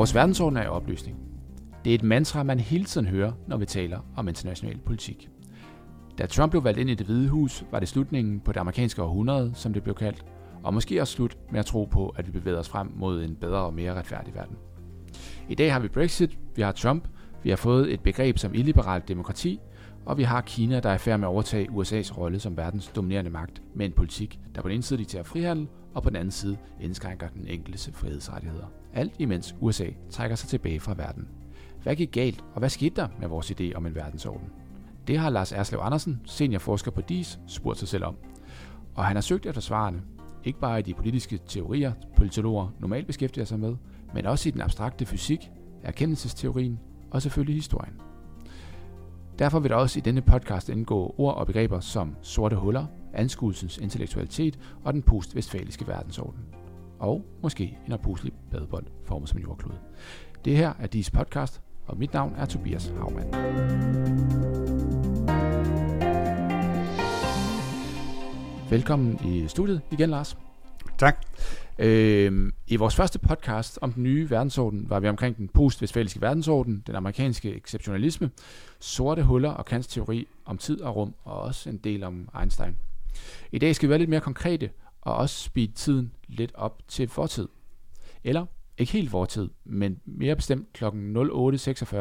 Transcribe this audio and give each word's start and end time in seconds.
Vores 0.00 0.14
verdensorden 0.14 0.56
er 0.56 0.62
i 0.62 0.66
opløsning. 0.66 1.16
Det 1.84 1.90
er 1.90 1.94
et 1.94 2.02
mantra, 2.02 2.42
man 2.42 2.60
hele 2.60 2.84
tiden 2.84 3.06
hører, 3.06 3.32
når 3.46 3.56
vi 3.56 3.66
taler 3.66 4.00
om 4.16 4.28
international 4.28 4.78
politik. 4.86 5.28
Da 6.18 6.26
Trump 6.26 6.50
blev 6.50 6.64
valgt 6.64 6.80
ind 6.80 6.90
i 6.90 6.94
det 6.94 7.06
hvide 7.06 7.28
hus, 7.28 7.64
var 7.70 7.80
det 7.80 7.88
slutningen 7.88 8.40
på 8.40 8.52
det 8.52 8.60
amerikanske 8.60 9.02
århundrede, 9.02 9.52
som 9.54 9.72
det 9.72 9.82
blev 9.82 9.94
kaldt, 9.94 10.24
og 10.62 10.74
måske 10.74 11.00
også 11.00 11.12
slut 11.12 11.38
med 11.50 11.60
at 11.60 11.66
tro 11.66 11.84
på, 11.84 12.08
at 12.08 12.26
vi 12.26 12.32
bevæger 12.32 12.58
os 12.58 12.68
frem 12.68 12.92
mod 12.96 13.22
en 13.22 13.36
bedre 13.36 13.58
og 13.58 13.74
mere 13.74 13.94
retfærdig 13.94 14.34
verden. 14.34 14.56
I 15.48 15.54
dag 15.54 15.72
har 15.72 15.80
vi 15.80 15.88
Brexit, 15.88 16.38
vi 16.56 16.62
har 16.62 16.72
Trump, 16.72 17.08
vi 17.42 17.50
har 17.50 17.56
fået 17.56 17.92
et 17.92 18.00
begreb 18.00 18.38
som 18.38 18.54
illiberalt 18.54 19.08
demokrati, 19.08 19.60
og 20.06 20.18
vi 20.18 20.22
har 20.22 20.40
Kina, 20.40 20.80
der 20.80 20.90
er 20.90 20.94
i 20.94 20.98
færd 20.98 21.20
med 21.20 21.28
at 21.28 21.32
overtage 21.32 21.68
USA's 21.70 22.18
rolle 22.18 22.40
som 22.40 22.56
verdens 22.56 22.86
dominerende 22.86 23.30
magt 23.30 23.62
med 23.74 23.86
en 23.86 23.92
politik, 23.92 24.38
der 24.54 24.62
på 24.62 24.68
den 24.68 24.74
ene 24.74 24.82
side 24.82 24.98
dikterer 24.98 25.22
frihandel, 25.22 25.68
og 25.94 26.02
på 26.02 26.10
den 26.10 26.16
anden 26.16 26.30
side 26.30 26.56
indskrænker 26.80 27.28
den 27.28 27.46
enkeltes 27.46 27.90
frihedsrettigheder. 27.94 28.66
Alt 28.94 29.12
imens 29.18 29.54
USA 29.60 29.86
trækker 30.10 30.36
sig 30.36 30.48
tilbage 30.48 30.80
fra 30.80 30.94
verden. 30.94 31.28
Hvad 31.82 31.96
gik 31.96 32.12
galt, 32.12 32.44
og 32.52 32.58
hvad 32.58 32.68
skete 32.68 32.96
der 32.96 33.08
med 33.20 33.28
vores 33.28 33.50
idé 33.50 33.74
om 33.74 33.86
en 33.86 33.94
verdensorden? 33.94 34.48
Det 35.06 35.18
har 35.18 35.30
Lars 35.30 35.52
Erslev 35.52 35.80
Andersen, 35.82 36.20
seniorforsker 36.24 36.90
på 36.90 37.00
DIS, 37.00 37.40
spurgt 37.46 37.78
sig 37.78 37.88
selv 37.88 38.04
om. 38.04 38.16
Og 38.94 39.04
han 39.04 39.16
har 39.16 39.20
søgt 39.20 39.46
efter 39.46 39.60
svarene, 39.60 40.02
ikke 40.44 40.60
bare 40.60 40.78
i 40.78 40.82
de 40.82 40.94
politiske 40.94 41.38
teorier, 41.46 41.92
politologer 42.16 42.68
normalt 42.80 43.06
beskæftiger 43.06 43.44
sig 43.44 43.60
med, 43.60 43.76
men 44.14 44.26
også 44.26 44.48
i 44.48 44.52
den 44.52 44.60
abstrakte 44.60 45.06
fysik, 45.06 45.50
erkendelsesteorien 45.82 46.78
og 47.10 47.22
selvfølgelig 47.22 47.54
historien. 47.54 48.00
Derfor 49.38 49.58
vil 49.58 49.70
der 49.70 49.76
også 49.76 49.98
i 49.98 50.02
denne 50.02 50.22
podcast 50.22 50.68
indgå 50.68 51.14
ord 51.18 51.34
og 51.34 51.46
begreber 51.46 51.80
som 51.80 52.16
sorte 52.22 52.56
huller, 52.56 52.86
anskuelsens 53.14 53.78
intellektualitet 53.78 54.58
og 54.84 54.92
den 54.92 55.02
post-vestfaliske 55.02 55.86
verdensorden. 55.86 56.40
Og 56.98 57.24
måske 57.42 57.78
en 57.86 57.92
opuslig 57.92 58.32
badebold 58.50 58.86
formet 59.04 59.28
som 59.28 59.38
en 59.38 59.44
jordklode. 59.44 59.78
Det 60.44 60.56
her 60.56 60.72
er 60.78 60.86
DIS 60.86 61.10
podcast, 61.10 61.60
og 61.86 61.98
mit 61.98 62.12
navn 62.12 62.34
er 62.36 62.46
Tobias 62.46 62.92
Havmann. 62.98 63.34
Velkommen 68.70 69.18
i 69.24 69.48
studiet 69.48 69.80
igen, 69.90 70.10
Lars. 70.10 70.36
Tak. 70.98 71.26
Øh, 71.78 72.52
I 72.66 72.76
vores 72.76 72.96
første 72.96 73.18
podcast 73.18 73.78
om 73.82 73.92
den 73.92 74.02
nye 74.02 74.30
verdensorden 74.30 74.90
var 74.90 75.00
vi 75.00 75.08
omkring 75.08 75.36
den 75.36 75.48
post-vestfaliske 75.48 76.20
verdensorden, 76.20 76.82
den 76.86 76.94
amerikanske 76.94 77.56
exceptionalisme, 77.56 78.30
sorte 78.80 79.22
huller 79.22 79.50
og 79.50 79.64
Kants 79.64 79.88
teori 79.88 80.26
om 80.44 80.58
tid 80.58 80.80
og 80.80 80.96
rum, 80.96 81.14
og 81.24 81.40
også 81.40 81.70
en 81.70 81.76
del 81.76 82.04
om 82.04 82.28
Einstein. 82.40 82.76
I 83.52 83.58
dag 83.58 83.76
skal 83.76 83.88
vi 83.88 83.90
være 83.90 83.98
lidt 83.98 84.10
mere 84.10 84.20
konkrete, 84.20 84.70
og 85.00 85.14
også 85.14 85.44
speed 85.44 85.68
tiden 85.68 86.12
lidt 86.28 86.52
op 86.54 86.82
til 86.88 87.08
fortid. 87.08 87.48
Eller 88.24 88.46
ikke 88.78 88.92
helt 88.92 89.10
fortid, 89.10 89.48
men 89.64 90.00
mere 90.04 90.36
bestemt 90.36 90.72
kl. 90.72 90.84
08.46, 90.84 91.96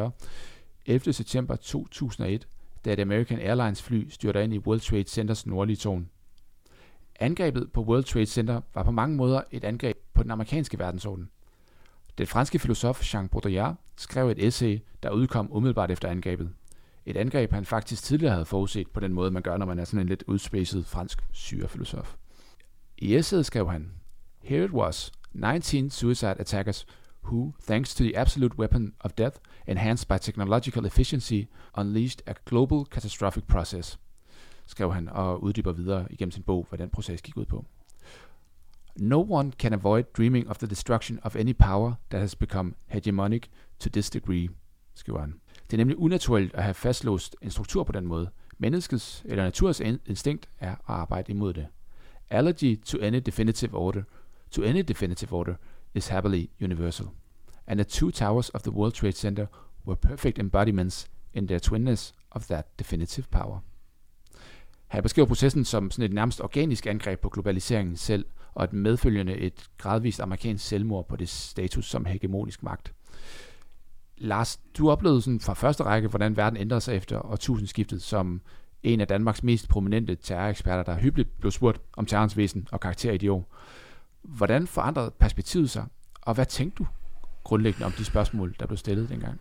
11. 0.86 1.14
september 1.14 1.56
2001, 1.56 2.48
da 2.86 2.94
et 2.94 3.00
American 3.00 3.40
Airlines 3.40 3.82
fly 3.82 4.10
styrter 4.10 4.42
ind 4.42 4.54
i 4.54 4.60
World 4.60 4.80
Trade 4.80 5.08
Centers 5.08 5.46
nordlige 5.46 5.78
tårn. 5.78 6.10
Angrebet 7.20 7.72
på 7.72 7.82
World 7.82 8.04
Trade 8.04 8.26
Center 8.26 8.62
var 8.74 8.84
på 8.84 8.92
mange 8.92 9.16
måder 9.16 9.42
et 9.52 9.64
angreb 9.64 9.98
på 10.14 10.24
den 10.24 10.32
amerikanske 10.32 10.80
verdensorden. 10.80 11.30
Den 12.18 12.28
franske 12.28 12.60
filosof 12.60 13.14
Jean 13.14 13.30
Baudrillard 13.30 13.76
skrev 13.96 14.30
et 14.30 14.46
essay, 14.46 14.80
der 15.04 15.10
udkom 15.10 15.48
umiddelbart 15.52 15.92
efter 15.92 16.08
angrebet. 16.08 16.50
Et 17.10 17.18
angreb, 17.18 17.52
han 17.52 17.66
faktisk 17.66 18.04
tidligere 18.04 18.34
havde 18.34 18.46
forudset 18.46 18.90
på 18.90 19.00
den 19.00 19.14
måde, 19.14 19.32
man 19.32 19.44
gør, 19.44 19.58
når 19.58 19.66
man 19.66 19.80
er 19.80 19.86
sådan 19.86 20.00
en 20.00 20.08
lidt 20.08 20.24
udspacet 20.28 20.86
fransk 20.86 21.22
syrefilosof. 21.32 22.16
I 22.98 23.16
essayet 23.16 23.46
skrev 23.46 23.70
han, 23.70 23.92
Here 24.44 24.66
it 24.66 24.72
was, 24.72 25.12
19 25.34 25.90
suicide 25.90 26.40
attackers 26.40 26.86
who, 27.24 27.54
thanks 27.68 27.96
to 27.96 28.04
the 28.04 28.18
absolute 28.18 28.60
weapon 28.60 28.94
of 29.00 29.12
death, 29.12 29.38
enhanced 29.68 30.08
by 30.08 30.18
technological 30.22 30.86
efficiency, 30.86 31.44
unleashed 31.78 32.22
a 32.28 32.34
global 32.46 32.86
catastrophic 32.92 33.44
process– 33.48 34.00
skrev 34.70 34.94
han 34.94 35.10
og 35.10 35.44
uddyber 35.44 35.72
videre 35.72 36.08
igennem 36.10 36.32
sin 36.32 36.44
bog, 36.44 36.66
hvad 36.70 36.80
den 36.80 36.90
proces 36.90 37.22
gik 37.22 37.38
ud 37.38 37.46
på. 37.46 37.66
No 38.96 39.26
one 39.30 39.52
can 39.52 39.74
avoid 39.74 40.04
dreaming 40.04 40.50
of 40.50 40.58
the 40.58 40.68
destruction 40.68 41.20
of 41.24 41.36
any 41.36 41.54
power 41.54 41.94
that 42.10 42.22
has 42.22 42.36
become 42.36 42.74
hegemonic 42.88 43.48
to 43.80 43.90
this 43.90 44.10
degree, 44.10 44.50
skriver 44.96 45.20
han. 45.20 45.40
Det 45.72 45.74
er 45.74 45.78
nemlig 45.78 45.98
unaturligt 45.98 46.56
at 46.56 46.64
have 46.64 46.74
fastlåst 46.74 47.36
en 47.42 47.52
struktur 47.52 47.84
på 47.84 47.92
den 47.92 48.08
måde. 48.08 48.30
Menneskets 48.58 49.24
eller 49.26 49.44
naturens 49.44 49.80
instinkt 50.06 50.50
er 50.60 50.72
at 50.72 50.78
arbejde 50.88 51.32
imod 51.32 51.54
det. 51.54 51.68
Allergy 52.30 52.82
to 52.86 52.98
any 53.02 53.18
definitive 53.26 53.74
order, 53.74 54.04
to 54.52 54.64
any 54.64 54.80
definitive 54.82 55.34
order, 55.34 55.56
is 55.94 56.08
happily 56.08 56.46
universal. 56.62 57.08
And 57.68 57.78
the 57.78 57.84
two 57.84 58.12
towers 58.12 58.50
of 58.50 58.62
the 58.62 58.72
World 58.72 58.94
Trade 58.94 59.12
Center 59.12 59.46
were 59.88 59.96
perfect 59.96 60.40
embodiments 60.40 61.10
in 61.34 61.48
their 61.48 61.60
twinness 61.60 62.14
of 62.32 62.48
that 62.48 62.80
definitive 62.80 63.28
power. 63.32 63.60
Han 64.88 65.04
beskriver 65.04 65.28
processen 65.28 65.66
som 65.66 65.92
sådan 65.92 66.06
et 66.06 66.14
nærmest 66.14 66.42
organisk 66.42 66.86
angreb 66.86 67.20
på 67.20 67.30
globaliseringen 67.30 67.98
selv, 67.98 68.26
og 68.54 68.64
et 68.64 68.74
medfølgende 68.74 69.34
et 69.34 69.70
gradvist 69.78 70.20
amerikansk 70.20 70.68
selvmord 70.68 71.08
på 71.08 71.16
det 71.16 71.30
status 71.30 71.90
som 71.90 72.06
hegemonisk 72.06 72.64
magt. 72.64 72.94
Lars, 74.20 74.60
du 74.78 74.90
oplevede 74.90 75.22
sådan 75.22 75.40
fra 75.40 75.54
første 75.54 75.84
række, 75.84 76.08
hvordan 76.08 76.38
verden 76.38 76.60
ændrede 76.60 76.82
sig 76.82 76.96
efter 76.96 77.32
årtusindskiftet 77.32 78.02
som 78.02 78.42
en 78.84 79.02
af 79.02 79.08
Danmarks 79.08 79.44
mest 79.44 79.70
prominente 79.70 80.16
terroreksperter, 80.16 80.84
der 80.84 81.00
hyppigt 81.00 81.40
blev 81.40 81.52
spurgt 81.52 81.82
om 81.98 82.06
terrorens 82.06 82.38
væsen 82.38 82.68
og 82.72 82.80
karakter 82.80 83.12
i 83.12 83.18
de 83.18 83.32
år. 83.32 83.56
Hvordan 84.22 84.68
forandrede 84.68 85.12
perspektivet 85.20 85.70
sig, 85.70 85.86
og 86.22 86.34
hvad 86.34 86.46
tænkte 86.46 86.78
du 86.78 86.88
grundlæggende 87.44 87.86
om 87.86 87.92
de 87.92 88.06
spørgsmål, 88.06 88.56
der 88.60 88.66
blev 88.66 88.78
stillet 88.78 89.10
dengang? 89.10 89.40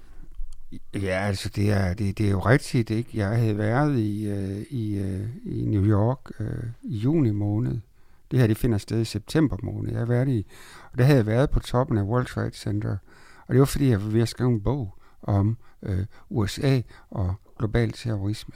Ja, 0.95 1.27
altså 1.27 1.49
det 1.49 1.71
er, 1.71 1.95
det, 1.95 2.19
det 2.19 2.27
er 2.27 2.31
jo 2.31 2.41
rigtigt, 2.41 2.91
ikke? 2.91 3.11
Jeg 3.15 3.29
havde 3.29 3.59
været 3.59 3.99
i, 3.99 4.29
øh, 4.29 4.63
i, 4.71 4.99
øh, 4.99 5.29
i 5.45 5.65
New 5.65 5.85
York 5.85 6.41
øh, 6.41 6.63
i 6.83 6.97
juni 6.97 7.31
måned. 7.31 7.79
Det 8.31 8.39
her, 8.39 8.47
det 8.47 8.57
finder 8.57 8.79
sted 8.79 9.01
i 9.01 9.05
september 9.05 9.57
måned. 9.63 9.91
Jeg 9.91 9.99
har 9.99 10.07
været 10.07 10.29
i, 10.29 10.47
og 10.93 10.99
der 10.99 11.05
havde 11.05 11.17
jeg 11.17 11.27
været 11.27 11.51
på 11.51 11.61
toppen 11.61 11.99
af 11.99 12.03
World 12.03 12.27
Trade 12.27 12.55
Center. 12.55 12.97
Og 13.49 13.55
det 13.55 13.59
var, 13.59 13.67
fordi 13.67 13.89
jeg 13.89 14.05
var 14.05 14.11
ved 14.11 14.23
at 14.23 14.29
skrive 14.29 14.51
en 14.51 14.61
bog 14.61 14.95
om 15.23 15.57
øh, 15.83 16.07
USA 16.31 16.81
og 17.11 17.35
global 17.59 17.93
terrorisme. 17.93 18.55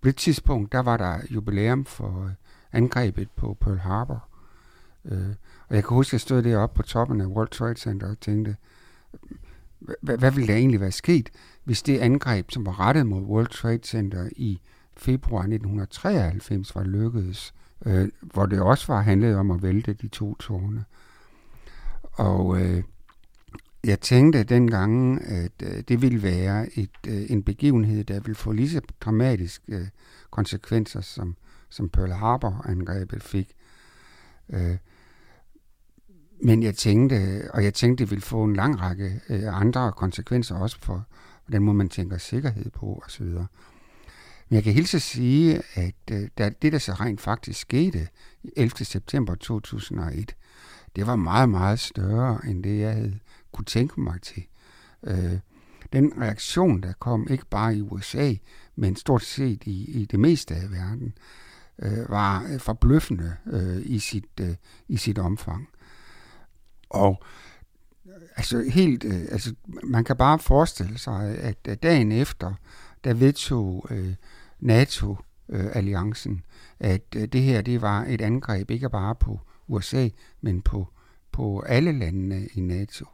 På 0.00 0.08
det 0.08 0.16
tidspunkt, 0.16 0.72
der 0.72 0.80
var 0.80 0.96
der 0.96 1.18
jubilæum 1.30 1.84
for 1.84 2.24
øh, 2.24 2.30
angrebet 2.72 3.30
på 3.30 3.56
Pearl 3.60 3.78
Harbor. 3.78 4.28
Øh, 5.04 5.34
og 5.68 5.74
jeg 5.74 5.84
kan 5.84 5.94
huske, 5.94 6.08
at 6.08 6.12
jeg 6.12 6.20
stod 6.20 6.42
deroppe 6.42 6.76
på 6.76 6.82
toppen 6.82 7.20
af 7.20 7.26
World 7.26 7.48
Trade 7.48 7.76
Center 7.76 8.10
og 8.10 8.20
tænkte, 8.20 8.56
hvad, 10.00 10.18
hvad 10.18 10.30
ville 10.30 10.46
der 10.46 10.56
egentlig 10.56 10.80
være 10.80 10.92
sket, 10.92 11.30
hvis 11.64 11.82
det 11.82 11.98
angreb, 11.98 12.50
som 12.50 12.66
var 12.66 12.80
rettet 12.80 13.06
mod 13.06 13.22
World 13.22 13.48
Trade 13.48 13.80
Center 13.84 14.28
i 14.36 14.60
februar 14.96 15.40
1993, 15.40 16.74
var 16.74 16.84
lykkedes, 16.84 17.54
øh, 17.86 18.08
hvor 18.20 18.46
det 18.46 18.60
også 18.60 18.92
var 18.92 19.00
handlet 19.00 19.36
om 19.36 19.50
at 19.50 19.62
vælte 19.62 19.92
de 19.92 20.08
to 20.08 20.34
tårne. 20.34 20.84
Og 22.02 22.60
øh, 22.60 22.82
jeg 23.84 24.00
tænkte 24.00 24.44
dengang, 24.44 25.22
at 25.24 25.52
øh, 25.62 25.82
det 25.88 26.02
ville 26.02 26.22
være 26.22 26.78
et, 26.78 26.90
øh, 27.06 27.30
en 27.30 27.42
begivenhed, 27.42 28.04
der 28.04 28.20
ville 28.20 28.34
få 28.34 28.52
lige 28.52 28.70
så 28.70 28.80
dramatiske 29.00 29.62
øh, 29.68 29.88
konsekvenser, 30.30 31.00
som, 31.00 31.36
som 31.70 31.88
Pearl 31.88 32.12
Harbor-angrebet 32.12 33.22
fik. 33.22 33.52
Men 36.42 36.62
jeg 36.62 36.74
tænkte, 36.74 37.48
og 37.54 37.64
jeg 37.64 37.74
tænkte, 37.74 38.04
det 38.04 38.10
ville 38.10 38.22
få 38.22 38.44
en 38.44 38.56
lang 38.56 38.80
række 38.80 39.20
andre 39.50 39.92
konsekvenser 39.92 40.54
også 40.54 40.78
for, 40.80 41.06
hvordan 41.46 41.62
må 41.62 41.72
man 41.72 41.88
tænker 41.88 42.18
sikkerhed 42.18 42.70
på 42.70 43.02
osv. 43.06 43.24
Men 43.24 43.46
jeg 44.50 44.62
kan 44.62 44.72
hilse 44.72 44.96
at 44.96 45.02
sige, 45.02 45.62
at 45.74 45.94
det, 46.38 46.72
der 46.72 46.78
så 46.78 46.92
rent 46.92 47.20
faktisk 47.20 47.60
skete 47.60 48.08
11. 48.56 48.84
september 48.84 49.34
2001, 49.34 50.36
det 50.96 51.06
var 51.06 51.16
meget, 51.16 51.48
meget 51.48 51.78
større, 51.78 52.40
end 52.46 52.64
det 52.64 52.80
jeg 52.80 52.92
havde 52.92 53.18
kunne 53.52 53.64
tænke 53.64 54.00
mig 54.00 54.22
til. 54.22 54.42
Øh, 55.02 55.38
den 55.92 56.12
reaktion, 56.20 56.82
der 56.82 56.92
kom, 56.92 57.26
ikke 57.30 57.46
bare 57.46 57.76
i 57.76 57.80
USA, 57.80 58.34
men 58.76 58.96
stort 58.96 59.22
set 59.22 59.62
i, 59.64 60.00
i 60.00 60.04
det 60.04 60.20
meste 60.20 60.54
af 60.54 60.70
verden, 60.70 61.14
øh, 61.78 62.10
var 62.10 62.46
øh, 62.52 62.60
forbløffende 62.60 63.36
øh, 63.46 63.82
i, 63.84 63.98
sit, 63.98 64.40
øh, 64.40 64.54
i 64.88 64.96
sit 64.96 65.18
omfang. 65.18 65.68
Og 66.90 67.22
øh, 68.06 68.12
altså 68.36 68.70
helt, 68.70 69.04
øh, 69.04 69.20
altså 69.30 69.54
man 69.82 70.04
kan 70.04 70.16
bare 70.16 70.38
forestille 70.38 70.98
sig, 70.98 71.38
at 71.38 71.58
øh, 71.68 71.76
dagen 71.82 72.12
efter, 72.12 72.54
der 73.04 73.14
vedtog 73.14 73.86
øh, 73.90 74.14
NATO-alliancen, 74.60 76.44
at 76.80 77.02
øh, 77.16 77.28
det 77.28 77.42
her 77.42 77.62
det 77.62 77.82
var 77.82 78.04
et 78.08 78.20
angreb 78.20 78.70
ikke 78.70 78.90
bare 78.90 79.14
på 79.14 79.40
USA, 79.68 80.08
men 80.40 80.62
på, 80.62 80.88
på 81.32 81.60
alle 81.60 81.92
landene 81.92 82.46
i 82.54 82.60
NATO. 82.60 83.06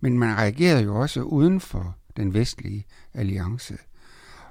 Men 0.00 0.18
man 0.18 0.36
reagerede 0.36 0.82
jo 0.82 1.00
også 1.00 1.22
uden 1.22 1.60
for 1.60 1.96
den 2.16 2.34
vestlige 2.34 2.86
alliance. 3.14 3.78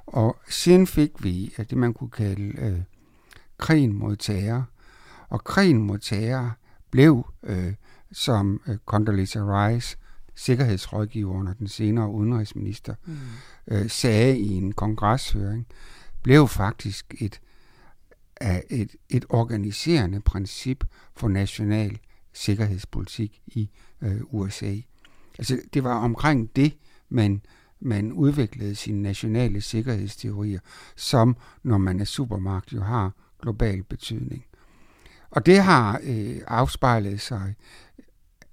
Og 0.05 0.37
siden 0.49 0.87
fik 0.87 1.23
vi 1.23 1.53
det, 1.57 1.77
man 1.77 1.93
kunne 1.93 2.09
kalde 2.09 2.61
øh, 2.61 2.79
krigen 3.57 3.93
mod 3.93 4.15
terror. 4.15 4.69
Og 5.29 5.43
krigen 5.43 5.81
mod 5.81 5.97
terror 5.97 6.57
blev 6.91 7.33
øh, 7.43 7.73
som 8.11 8.61
uh, 8.67 8.75
Condoleezza 8.85 9.39
Rice 9.39 9.97
sikkerhedsrådgiver 10.37 11.47
og 11.49 11.59
den 11.59 11.67
senere 11.67 12.11
udenrigsminister, 12.11 12.95
mm. 13.05 13.17
øh, 13.67 13.89
sagde 13.89 14.39
i 14.39 14.53
en 14.53 14.71
kongreshøring, 14.71 15.67
blev 16.23 16.47
faktisk 16.47 17.15
et, 17.21 17.41
et, 18.69 18.95
et 19.09 19.25
organiserende 19.29 20.21
princip 20.21 20.83
for 21.15 21.27
national 21.27 21.99
sikkerhedspolitik 22.33 23.41
i 23.47 23.69
øh, 24.01 24.21
USA. 24.23 24.75
Altså, 25.37 25.59
det 25.73 25.83
var 25.83 25.95
omkring 25.95 26.55
det, 26.55 26.77
man, 27.09 27.41
man 27.79 28.11
udviklede 28.11 28.75
sine 28.75 29.01
nationale 29.01 29.61
sikkerhedsteorier, 29.61 30.59
som, 30.95 31.37
når 31.63 31.77
man 31.77 31.99
er 31.99 32.05
supermagt, 32.05 32.73
jo 32.73 32.81
har 32.81 33.11
global 33.41 33.83
betydning. 33.83 34.45
Og 35.29 35.45
det 35.45 35.59
har 35.59 35.99
øh, 36.03 36.37
afspejlet 36.47 37.21
sig 37.21 37.55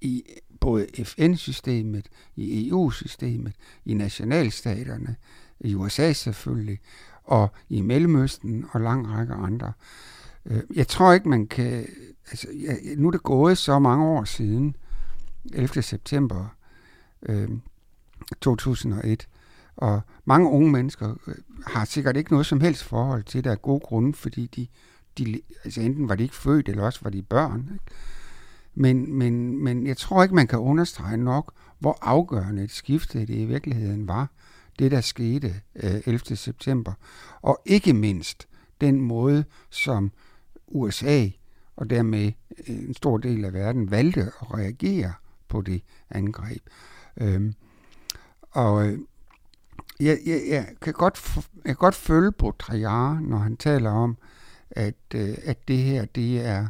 i 0.01 0.23
både 0.59 0.87
FN-systemet, 1.03 2.07
i 2.35 2.69
EU-systemet, 2.69 3.53
i 3.85 3.93
nationalstaterne, 3.93 5.15
i 5.59 5.75
USA 5.75 6.13
selvfølgelig, 6.13 6.79
og 7.23 7.51
i 7.69 7.81
Mellemøsten 7.81 8.65
og 8.71 8.81
lang 8.81 9.07
række 9.09 9.33
andre. 9.33 9.73
Øh, 10.45 10.61
jeg 10.75 10.87
tror 10.87 11.13
ikke, 11.13 11.29
man 11.29 11.47
kan... 11.47 11.87
Altså, 12.31 12.47
nu 12.97 13.07
er 13.07 13.11
det 13.11 13.23
gået 13.23 13.57
så 13.57 13.79
mange 13.79 14.05
år 14.05 14.23
siden, 14.23 14.75
11. 15.53 15.81
september 15.81 16.55
øh, 17.25 17.49
2001, 18.41 19.27
og 19.75 20.01
mange 20.25 20.49
unge 20.49 20.71
mennesker 20.71 21.15
øh, 21.27 21.35
har 21.67 21.85
sikkert 21.85 22.17
ikke 22.17 22.31
noget 22.31 22.45
som 22.45 22.61
helst 22.61 22.83
forhold 22.83 23.23
til 23.23 23.43
det 23.43 23.49
af 23.49 23.61
gode 23.61 23.79
grunde, 23.79 24.13
fordi 24.13 24.45
de, 24.45 24.67
de 25.17 25.41
altså 25.63 25.81
enten 25.81 26.09
var 26.09 26.15
de 26.15 26.23
ikke 26.23 26.35
født, 26.35 26.69
eller 26.69 26.83
også 26.83 26.99
var 27.03 27.09
de 27.09 27.21
børn. 27.21 27.69
Ikke? 27.73 27.85
Men, 28.75 29.13
men, 29.13 29.63
men 29.63 29.87
jeg 29.87 29.97
tror 29.97 30.23
ikke, 30.23 30.35
man 30.35 30.47
kan 30.47 30.59
understrege 30.59 31.17
nok, 31.17 31.53
hvor 31.79 31.97
afgørende 32.01 32.63
et 32.63 32.71
skifte 32.71 33.19
det 33.19 33.29
i 33.29 33.45
virkeligheden 33.45 34.07
var, 34.07 34.31
det 34.79 34.91
der 34.91 35.01
skete 35.01 35.55
øh, 35.75 36.01
11. 36.05 36.35
september. 36.35 36.93
Og 37.41 37.61
ikke 37.65 37.93
mindst 37.93 38.47
den 38.81 39.01
måde, 39.01 39.43
som 39.69 40.11
USA 40.67 41.27
og 41.75 41.89
dermed 41.89 42.31
øh, 42.67 42.75
en 42.75 42.93
stor 42.93 43.17
del 43.17 43.45
af 43.45 43.53
verden 43.53 43.91
valgte 43.91 44.21
at 44.21 44.53
reagere 44.53 45.13
på 45.47 45.61
det 45.61 45.81
angreb. 46.09 46.61
Øhm, 47.17 47.53
og 48.51 48.87
øh, 48.87 48.99
jeg, 49.99 50.19
jeg, 50.25 50.41
jeg, 50.49 50.67
kan 50.81 50.93
godt, 50.93 51.35
jeg 51.35 51.65
kan 51.65 51.75
godt 51.75 51.95
følge 51.95 52.31
på 52.31 52.55
Triar, 52.59 53.19
når 53.19 53.37
han 53.37 53.57
taler 53.57 53.91
om, 53.91 54.17
at, 54.71 54.95
øh, 55.15 55.35
at 55.43 55.67
det 55.67 55.77
her, 55.77 56.05
det 56.05 56.45
er, 56.45 56.67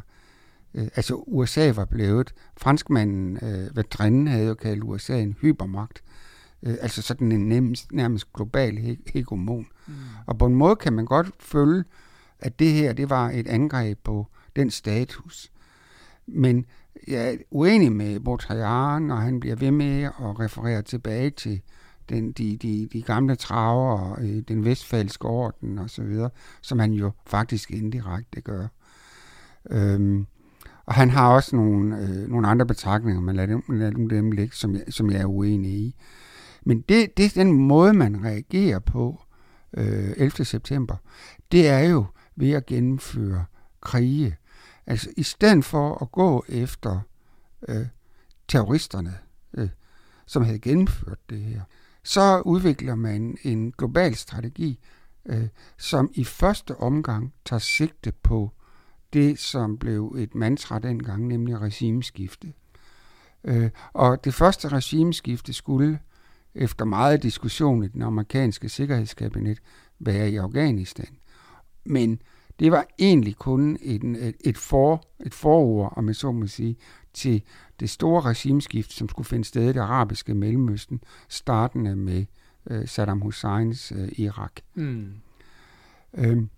øh, 0.74 0.88
altså 0.94 1.14
USA 1.26 1.72
var 1.72 1.84
blevet, 1.84 2.34
franskmanden 2.56 3.38
øh, 3.42 3.76
Vedrenne 3.76 4.30
havde 4.30 4.46
jo 4.46 4.54
kaldt 4.54 4.84
USA 4.84 5.20
en 5.20 5.36
hypermagt, 5.40 6.02
øh, 6.62 6.76
altså 6.80 7.02
sådan 7.02 7.32
en 7.32 7.48
nærmest, 7.48 7.92
nærmest 7.92 8.32
global 8.32 8.98
hegemon. 9.06 9.66
Mm. 9.86 9.94
Og 10.26 10.38
på 10.38 10.46
en 10.46 10.54
måde 10.54 10.76
kan 10.76 10.92
man 10.92 11.04
godt 11.04 11.30
føle, 11.40 11.84
at 12.38 12.58
det 12.58 12.72
her, 12.72 12.92
det 12.92 13.10
var 13.10 13.30
et 13.30 13.46
angreb 13.46 13.98
på 14.04 14.26
den 14.56 14.70
status. 14.70 15.52
Men 16.26 16.66
jeg 17.08 17.32
er 17.32 17.36
uenig 17.50 17.92
med 17.92 18.20
Baudrillard, 18.20 19.02
når 19.02 19.16
han 19.16 19.40
bliver 19.40 19.56
ved 19.56 19.70
med 19.70 20.02
at 20.02 20.40
referere 20.40 20.82
tilbage 20.82 21.30
til 21.30 21.60
den, 22.08 22.32
de, 22.32 22.56
de, 22.56 22.88
de 22.92 23.02
gamle 23.02 23.36
traver, 23.36 24.18
øh, 24.20 24.42
den 24.48 24.64
vestfalske 24.64 25.24
orden 25.24 25.78
og 25.78 25.90
så 25.90 26.02
videre, 26.02 26.30
som 26.62 26.78
han 26.78 26.92
jo 26.92 27.10
faktisk 27.26 27.70
indirekte 27.70 28.40
gør. 28.40 28.66
Øhm, 29.70 30.26
og 30.86 30.94
han 30.94 31.10
har 31.10 31.34
også 31.34 31.56
nogle, 31.56 31.98
øh, 31.98 32.28
nogle 32.28 32.48
andre 32.48 32.66
betragtninger, 32.66 33.20
men 33.20 33.36
lad 33.36 33.48
dem, 33.48 33.62
lad 33.68 33.92
dem, 33.92 34.08
dem 34.08 34.30
ligge, 34.30 34.56
som 34.56 34.74
jeg, 34.74 34.84
som 34.88 35.10
jeg 35.10 35.20
er 35.20 35.26
uenig 35.26 35.70
i. 35.70 35.96
Men 36.64 36.80
det, 36.80 37.16
det 37.16 37.34
den 37.34 37.52
måde, 37.52 37.92
man 37.92 38.24
reagerer 38.24 38.78
på 38.78 39.20
øh, 39.76 40.10
11. 40.16 40.44
september. 40.44 40.96
Det 41.52 41.68
er 41.68 41.78
jo 41.78 42.04
ved 42.36 42.50
at 42.50 42.66
gennemføre 42.66 43.44
krige. 43.80 44.36
Altså 44.86 45.10
i 45.16 45.22
stedet 45.22 45.64
for 45.64 46.02
at 46.02 46.12
gå 46.12 46.44
efter 46.48 47.00
øh, 47.68 47.86
terroristerne, 48.48 49.18
øh, 49.54 49.68
som 50.26 50.44
havde 50.44 50.58
gennemført 50.58 51.30
det 51.30 51.40
her, 51.40 51.60
så 52.02 52.40
udvikler 52.40 52.94
man 52.94 53.38
en 53.42 53.72
global 53.78 54.14
strategi, 54.14 54.78
øh, 55.26 55.48
som 55.78 56.10
i 56.14 56.24
første 56.24 56.76
omgang 56.76 57.34
tager 57.44 57.60
sigte 57.60 58.12
på 58.12 58.52
det, 59.12 59.38
som 59.38 59.78
blev 59.78 60.14
et 60.18 60.34
mantra 60.34 60.78
dengang, 60.78 61.26
nemlig 61.26 61.60
regimeskifte. 61.60 62.52
Øh, 63.44 63.70
og 63.92 64.24
det 64.24 64.34
første 64.34 64.68
regimeskifte 64.68 65.52
skulle 65.52 65.98
efter 66.54 66.84
meget 66.84 67.22
diskussion 67.22 67.84
i 67.84 67.88
den 67.88 68.02
amerikanske 68.02 68.68
sikkerhedskabinet 68.68 69.58
være 69.98 70.30
i 70.30 70.36
Afghanistan. 70.36 71.16
Men 71.84 72.20
det 72.58 72.72
var 72.72 72.86
egentlig 72.98 73.36
kun 73.36 73.78
et, 73.82 74.34
et, 74.44 74.58
for, 74.58 75.04
et 75.26 75.34
forord, 75.34 75.92
om 75.96 76.08
jeg 76.08 76.16
så 76.16 76.32
må 76.32 76.46
sige, 76.46 76.76
til 77.14 77.42
det 77.80 77.90
store 77.90 78.20
regimeskift, 78.20 78.92
som 78.92 79.08
skulle 79.08 79.26
finde 79.26 79.44
sted 79.44 79.62
i 79.62 79.72
det 79.72 79.80
arabiske 79.80 80.34
Mellemøsten, 80.34 81.00
startende 81.28 81.96
med 81.96 82.26
øh, 82.70 82.88
Saddam 82.88 83.20
Husseins 83.20 83.92
øh, 83.92 84.08
Irak. 84.12 84.52
Mm. 84.74 85.12
Øhm, 86.14 86.50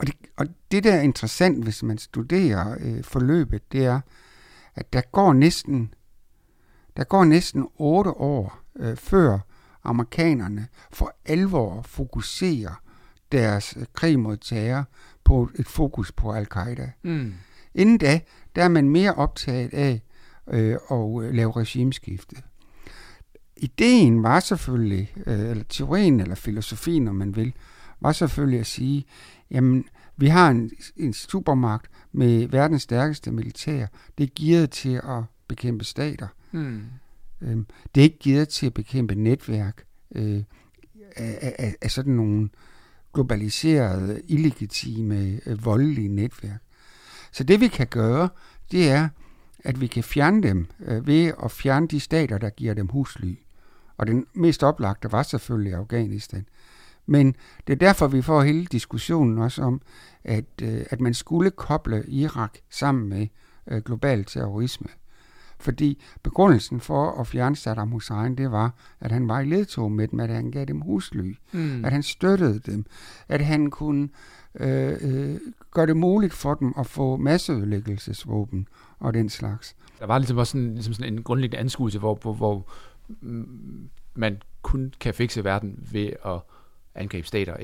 og, 0.00 0.06
det, 0.06 0.14
og 0.36 0.46
det, 0.70 0.84
der 0.84 0.94
er 0.94 1.00
interessant, 1.00 1.64
hvis 1.64 1.82
man 1.82 1.98
studerer 1.98 2.76
øh, 2.80 3.04
forløbet, 3.04 3.72
det 3.72 3.84
er, 3.84 4.00
at 4.74 4.92
der 4.92 5.00
går 5.00 5.32
næsten, 5.32 5.94
der 6.96 7.04
går 7.04 7.24
næsten 7.24 7.68
otte 7.76 8.10
år 8.10 8.60
øh, 8.76 8.96
før 8.96 9.38
amerikanerne 9.84 10.68
for 10.92 11.12
alvor 11.24 11.82
fokuserer 11.82 12.82
deres 13.32 13.76
øh, 13.76 13.86
krig 13.92 14.18
mod 14.18 14.36
terror 14.36 14.84
på 15.26 15.50
et 15.54 15.66
fokus 15.66 16.12
på 16.12 16.32
al-Qaida. 16.32 16.90
Mm. 17.02 17.34
Inden 17.74 17.98
da, 17.98 18.20
der 18.56 18.64
er 18.64 18.68
man 18.68 18.88
mere 18.88 19.14
optaget 19.14 19.74
af 19.74 20.02
øh, 20.50 20.78
at 20.90 21.24
øh, 21.24 21.34
lave 21.34 21.52
regimeskifte. 21.52 22.36
Ideen 23.56 24.22
var 24.22 24.40
selvfølgelig, 24.40 25.12
øh, 25.26 25.50
eller 25.50 25.64
teorien 25.68 26.20
eller 26.20 26.34
filosofien, 26.34 27.04
når 27.04 27.12
man 27.12 27.36
vil, 27.36 27.52
var 28.00 28.12
selvfølgelig 28.12 28.60
at 28.60 28.66
sige, 28.66 29.04
jamen, 29.50 29.84
vi 30.16 30.26
har 30.28 30.50
en, 30.50 30.70
en 30.96 31.12
supermagt 31.12 31.90
med 32.12 32.48
verdens 32.48 32.82
stærkeste 32.82 33.32
militær. 33.32 33.86
Det 34.18 34.24
er 34.24 34.44
gearet 34.44 34.70
til 34.70 34.94
at 34.94 35.22
bekæmpe 35.48 35.84
stater. 35.84 36.28
Mm. 36.52 36.82
Øhm, 37.40 37.66
det 37.94 38.00
er 38.00 38.04
ikke 38.04 38.18
gearet 38.22 38.48
til 38.48 38.66
at 38.66 38.74
bekæmpe 38.74 39.14
netværk 39.14 39.84
øh, 40.14 40.42
af, 41.16 41.54
af, 41.58 41.74
af 41.82 41.90
sådan 41.90 42.12
nogle 42.12 42.48
globaliserede, 43.16 44.22
illegitime, 44.28 45.40
øh, 45.46 45.64
voldelige 45.64 46.08
netværk. 46.08 46.62
Så 47.32 47.44
det 47.44 47.60
vi 47.60 47.68
kan 47.68 47.86
gøre, 47.86 48.28
det 48.70 48.90
er, 48.90 49.08
at 49.64 49.80
vi 49.80 49.86
kan 49.86 50.04
fjerne 50.04 50.42
dem 50.42 50.66
øh, 50.80 51.06
ved 51.06 51.32
at 51.44 51.50
fjerne 51.50 51.88
de 51.88 52.00
stater, 52.00 52.38
der 52.38 52.50
giver 52.50 52.74
dem 52.74 52.86
husly. 52.86 53.34
Og 53.96 54.06
den 54.06 54.26
mest 54.34 54.62
oplagte 54.62 55.12
var 55.12 55.22
selvfølgelig 55.22 55.74
Afghanistan. 55.74 56.48
Men 57.06 57.34
det 57.66 57.72
er 57.72 57.76
derfor, 57.76 58.06
vi 58.06 58.22
får 58.22 58.42
hele 58.42 58.64
diskussionen 58.64 59.38
også 59.38 59.62
om, 59.62 59.80
at, 60.24 60.44
øh, 60.62 60.84
at 60.90 61.00
man 61.00 61.14
skulle 61.14 61.50
koble 61.50 62.04
Irak 62.08 62.58
sammen 62.70 63.08
med 63.08 63.26
global 63.84 64.24
terrorisme. 64.24 64.88
Fordi 65.58 66.02
begrundelsen 66.22 66.80
for 66.80 67.20
at 67.20 67.26
fjerne 67.26 67.56
Saddam 67.56 67.90
Hussein, 67.90 68.38
det 68.38 68.50
var, 68.50 68.74
at 69.00 69.12
han 69.12 69.28
var 69.28 69.40
i 69.40 69.44
ledtog 69.44 69.92
med 69.92 70.08
dem, 70.08 70.20
at 70.20 70.30
han 70.30 70.50
gav 70.50 70.64
dem 70.64 70.80
husly, 70.80 71.36
mm. 71.52 71.84
at 71.84 71.92
han 71.92 72.02
støttede 72.02 72.58
dem, 72.58 72.84
at 73.28 73.44
han 73.44 73.70
kunne 73.70 74.08
øh, 74.60 74.96
øh, 75.00 75.36
gøre 75.70 75.86
det 75.86 75.96
muligt 75.96 76.32
for 76.32 76.54
dem 76.54 76.74
at 76.78 76.86
få 76.86 77.16
masseødelæggelsesvåben 77.16 78.68
og 78.98 79.14
den 79.14 79.28
slags. 79.28 79.76
Der 79.98 80.06
var 80.06 80.18
ligesom 80.18 80.38
også 80.38 80.50
sådan, 80.50 80.74
ligesom 80.74 80.94
sådan 80.94 81.12
en 81.12 81.22
grundlæggende 81.22 81.60
anskuelse, 81.60 81.98
hvor, 81.98 82.14
hvor, 82.14 82.32
hvor 82.32 82.70
mm, 83.20 83.88
man 84.14 84.42
kun 84.62 84.92
kan 85.00 85.14
fikse 85.14 85.44
verden 85.44 85.88
ved 85.92 86.10
at 86.24 86.40
angribe 86.96 87.26
stater. 87.26 87.56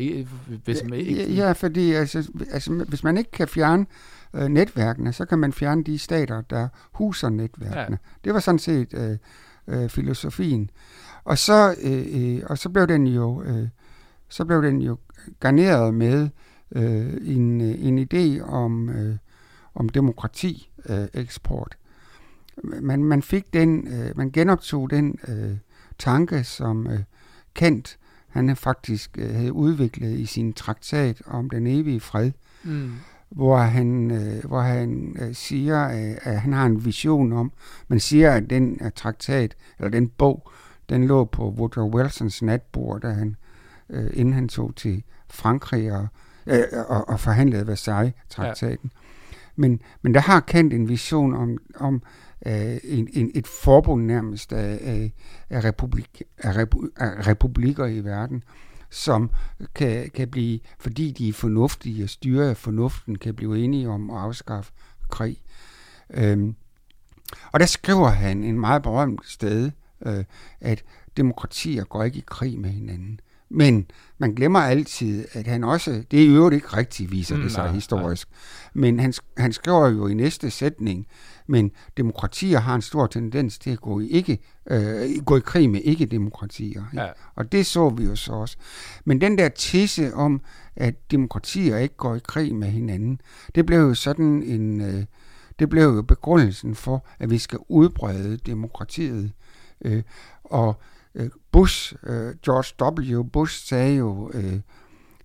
Hvis 0.64 0.82
man 0.84 0.98
ikke... 0.98 1.34
Ja, 1.34 1.46
ja, 1.46 1.52
fordi 1.52 1.92
altså, 1.92 2.30
altså, 2.50 2.84
hvis 2.88 3.04
man 3.04 3.16
ikke 3.16 3.30
kan 3.30 3.48
fjerne 3.48 3.86
øh, 4.34 4.48
netværkene, 4.48 5.12
så 5.12 5.24
kan 5.24 5.38
man 5.38 5.52
fjerne 5.52 5.84
de 5.84 5.98
stater, 5.98 6.40
der 6.40 6.68
huser 6.92 7.28
netværkene. 7.28 7.98
Ja. 8.02 8.08
Det 8.24 8.34
var 8.34 8.40
sådan 8.40 8.58
set 8.58 8.94
øh, 8.94 9.18
øh, 9.68 9.88
filosofien. 9.88 10.70
Og 11.24 11.38
så, 11.38 11.74
øh, 11.82 12.36
øh, 12.36 12.42
og 12.46 12.58
så 12.58 12.68
blev 12.68 12.86
den 12.86 13.06
jo 13.06 13.42
øh, 13.42 13.68
så 14.32 14.44
blev 14.44 14.62
den 14.62 14.82
jo 14.82 14.98
garneret 15.40 15.94
med 15.94 16.28
øh, 16.72 17.14
en, 17.22 17.60
en 17.60 17.98
idé 17.98 18.42
om, 18.42 18.88
øh, 18.88 19.16
om 19.74 19.88
demokrati 19.88 20.70
øh, 20.88 21.06
eksport. 21.14 21.76
Man, 22.64 23.04
man 23.04 23.22
fik 23.22 23.52
den, 23.52 23.88
øh, 23.88 24.16
man 24.16 24.30
genoptog 24.30 24.90
den 24.90 25.18
øh, 25.28 25.56
tanke, 25.98 26.44
som 26.44 26.86
øh, 26.86 27.00
Kent 27.54 27.98
han 28.32 28.56
faktisk 28.56 29.18
øh, 29.18 29.34
havde 29.34 29.52
udviklet 29.52 30.18
i 30.18 30.26
sin 30.26 30.52
traktat 30.52 31.22
om 31.26 31.50
den 31.50 31.66
evige 31.66 32.00
fred. 32.00 32.30
Mm 32.64 32.92
hvor 33.34 33.56
han, 33.56 34.10
øh, 34.10 34.44
hvor 34.44 34.60
han 34.60 35.16
øh, 35.20 35.34
siger, 35.34 35.88
øh, 35.88 36.16
at 36.22 36.40
han 36.40 36.52
har 36.52 36.66
en 36.66 36.84
vision 36.84 37.32
om, 37.32 37.52
man 37.88 38.00
siger, 38.00 38.32
at 38.32 38.50
den 38.50 38.78
uh, 38.80 38.90
traktat, 38.96 39.56
eller 39.78 39.90
den 39.90 40.08
bog, 40.08 40.50
den 40.88 41.06
lå 41.06 41.24
på 41.24 41.50
Woodrow 41.50 41.94
Wilsons 41.94 42.42
natbord, 42.42 43.00
da 43.00 43.08
han, 43.08 43.36
øh, 43.90 44.10
inden 44.12 44.34
han 44.34 44.48
tog 44.48 44.76
til 44.76 45.02
Frankrig 45.30 45.92
og, 45.92 46.06
øh, 46.46 46.62
og, 46.88 47.08
og 47.08 47.20
forhandlede 47.20 47.66
Versailles-traktaten. 47.66 48.90
Ja. 48.94 48.98
Men, 49.56 49.80
men 50.02 50.14
der 50.14 50.20
har 50.20 50.40
Kant 50.40 50.72
en 50.72 50.88
vision 50.88 51.34
om, 51.34 51.58
om 51.74 52.02
øh, 52.46 52.76
en, 52.84 53.08
en, 53.12 53.30
et 53.34 53.46
forbund 53.46 54.06
nærmest 54.06 54.52
af, 54.52 54.78
af, 54.82 55.12
af, 55.50 55.64
republik, 55.64 56.22
af, 56.38 56.56
repu, 56.56 56.88
af 56.96 57.26
republikker 57.26 57.86
i 57.86 58.00
verden, 58.00 58.44
som 58.90 59.30
kan, 59.74 60.10
kan 60.10 60.28
blive, 60.28 60.60
fordi 60.78 61.10
de 61.10 61.28
er 61.28 61.32
fornuftige 61.32 62.04
og 62.04 62.08
styrer 62.08 62.50
af 62.50 62.56
fornuften, 62.56 63.18
kan 63.18 63.34
blive 63.34 63.64
enige 63.64 63.88
om 63.88 64.10
at 64.10 64.16
afskaffe 64.16 64.72
krig. 65.10 65.42
Øhm, 66.10 66.54
og 67.52 67.60
der 67.60 67.66
skriver 67.66 68.08
han 68.08 68.44
en 68.44 68.60
meget 68.60 68.82
berømt 68.82 69.26
sted, 69.26 69.70
øh, 70.06 70.24
at 70.60 70.84
demokratier 71.16 71.84
går 71.84 72.04
ikke 72.04 72.18
i 72.18 72.24
krig 72.26 72.60
med 72.60 72.70
hinanden. 72.70 73.20
Men 73.54 73.86
man 74.18 74.34
glemmer 74.34 74.60
altid, 74.60 75.24
at 75.32 75.46
han 75.46 75.64
også, 75.64 76.02
det 76.10 76.22
er 76.22 76.24
i 76.24 76.28
øvrigt 76.28 76.54
ikke 76.54 76.76
rigtigt, 76.76 77.10
viser 77.10 77.36
mm, 77.36 77.42
det 77.42 77.52
sig 77.52 77.64
nej, 77.64 77.74
historisk, 77.74 78.28
nej. 78.30 78.80
men 78.80 79.00
han, 79.00 79.12
han 79.38 79.52
skriver 79.52 79.88
jo 79.88 80.06
i 80.06 80.14
næste 80.14 80.50
sætning, 80.50 81.06
men 81.46 81.70
demokratier 81.96 82.58
har 82.58 82.74
en 82.74 82.82
stor 82.82 83.06
tendens 83.06 83.58
til 83.58 83.70
at 83.70 83.80
gå 83.80 84.00
i, 84.00 84.08
ikke, 84.08 84.38
øh, 84.70 85.22
gå 85.26 85.36
i 85.36 85.40
krig 85.40 85.70
med 85.70 85.80
ikke-demokratier. 85.84 86.84
Ja. 86.94 87.06
Og 87.34 87.52
det 87.52 87.66
så 87.66 87.88
vi 87.88 88.04
jo 88.04 88.16
så 88.16 88.32
også. 88.32 88.56
Men 89.04 89.20
den 89.20 89.38
der 89.38 89.48
tisse 89.48 90.14
om, 90.14 90.40
at 90.76 91.10
demokratier 91.10 91.76
ikke 91.76 91.96
går 91.96 92.14
i 92.14 92.20
krig 92.28 92.54
med 92.54 92.68
hinanden, 92.68 93.20
det 93.54 93.66
blev 93.66 93.78
jo 93.78 93.94
sådan 93.94 94.42
en... 94.42 94.80
Øh, 94.80 95.04
det 95.58 95.68
blev 95.68 95.82
jo 95.82 96.02
begrundelsen 96.02 96.74
for, 96.74 97.06
at 97.18 97.30
vi 97.30 97.38
skal 97.38 97.58
udbrede 97.68 98.36
demokratiet. 98.36 99.32
Øh, 99.84 100.02
og 100.44 100.80
øh, 101.14 101.30
Bush, 101.52 101.94
øh, 102.02 102.34
George 102.44 103.18
W. 103.18 103.22
Bush 103.22 103.66
sagde 103.66 103.96
jo, 103.96 104.30
øh, 104.34 104.60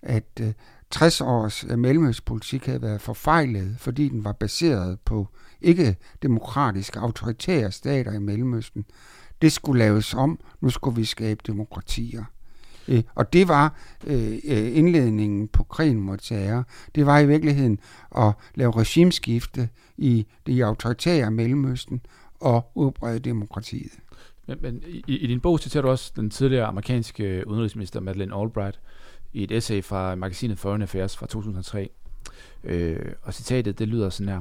at 0.02 0.40
øh, 0.40 0.52
60 0.90 1.20
års 1.20 1.64
øh, 1.64 1.78
mellemøstpolitik 1.78 2.66
havde 2.66 2.82
været 2.82 3.00
forfejlet, 3.00 3.76
fordi 3.78 4.08
den 4.08 4.24
var 4.24 4.32
baseret 4.32 4.98
på 5.04 5.28
ikke 5.60 5.96
demokratiske, 6.22 6.98
autoritære 6.98 7.72
stater 7.72 8.12
i 8.12 8.18
Mellemøsten. 8.18 8.84
Det 9.42 9.52
skulle 9.52 9.78
laves 9.78 10.14
om. 10.14 10.40
Nu 10.60 10.70
skulle 10.70 10.96
vi 10.96 11.04
skabe 11.04 11.40
demokratier. 11.46 12.24
Øh, 12.88 13.02
og 13.14 13.32
det 13.32 13.48
var 13.48 13.76
øh, 14.06 14.32
øh, 14.44 14.76
indledningen 14.76 15.48
på 15.48 15.64
krigen 15.64 16.00
mod 16.00 16.18
terror. 16.18 16.64
Det 16.94 17.06
var 17.06 17.18
i 17.18 17.26
virkeligheden 17.26 17.78
at 18.16 18.32
lave 18.54 18.72
regimeskifte 18.72 19.68
i 19.96 20.26
det 20.46 20.62
autoritære 20.62 21.30
Mellemøsten 21.30 22.00
og 22.40 22.70
udbrede 22.74 23.18
demokratiet. 23.18 23.92
Men, 24.48 24.58
men 24.60 24.82
i, 24.86 25.16
i 25.16 25.26
din 25.26 25.40
bog 25.40 25.60
citerer 25.60 25.82
du 25.82 25.88
også 25.88 26.12
den 26.16 26.30
tidligere 26.30 26.66
amerikanske 26.66 27.44
udenrigsminister 27.46 28.00
Madeleine 28.00 28.34
Albright 28.34 28.80
i 29.32 29.42
et 29.42 29.50
essay 29.50 29.82
fra 29.82 30.14
magasinet 30.14 30.58
Foreign 30.58 30.82
Affairs 30.82 31.16
fra 31.16 31.26
2003. 31.26 31.90
Øh, 32.64 33.12
og 33.22 33.34
citatet, 33.34 33.78
det 33.78 33.88
lyder 33.88 34.10
sådan 34.10 34.32
her. 34.32 34.40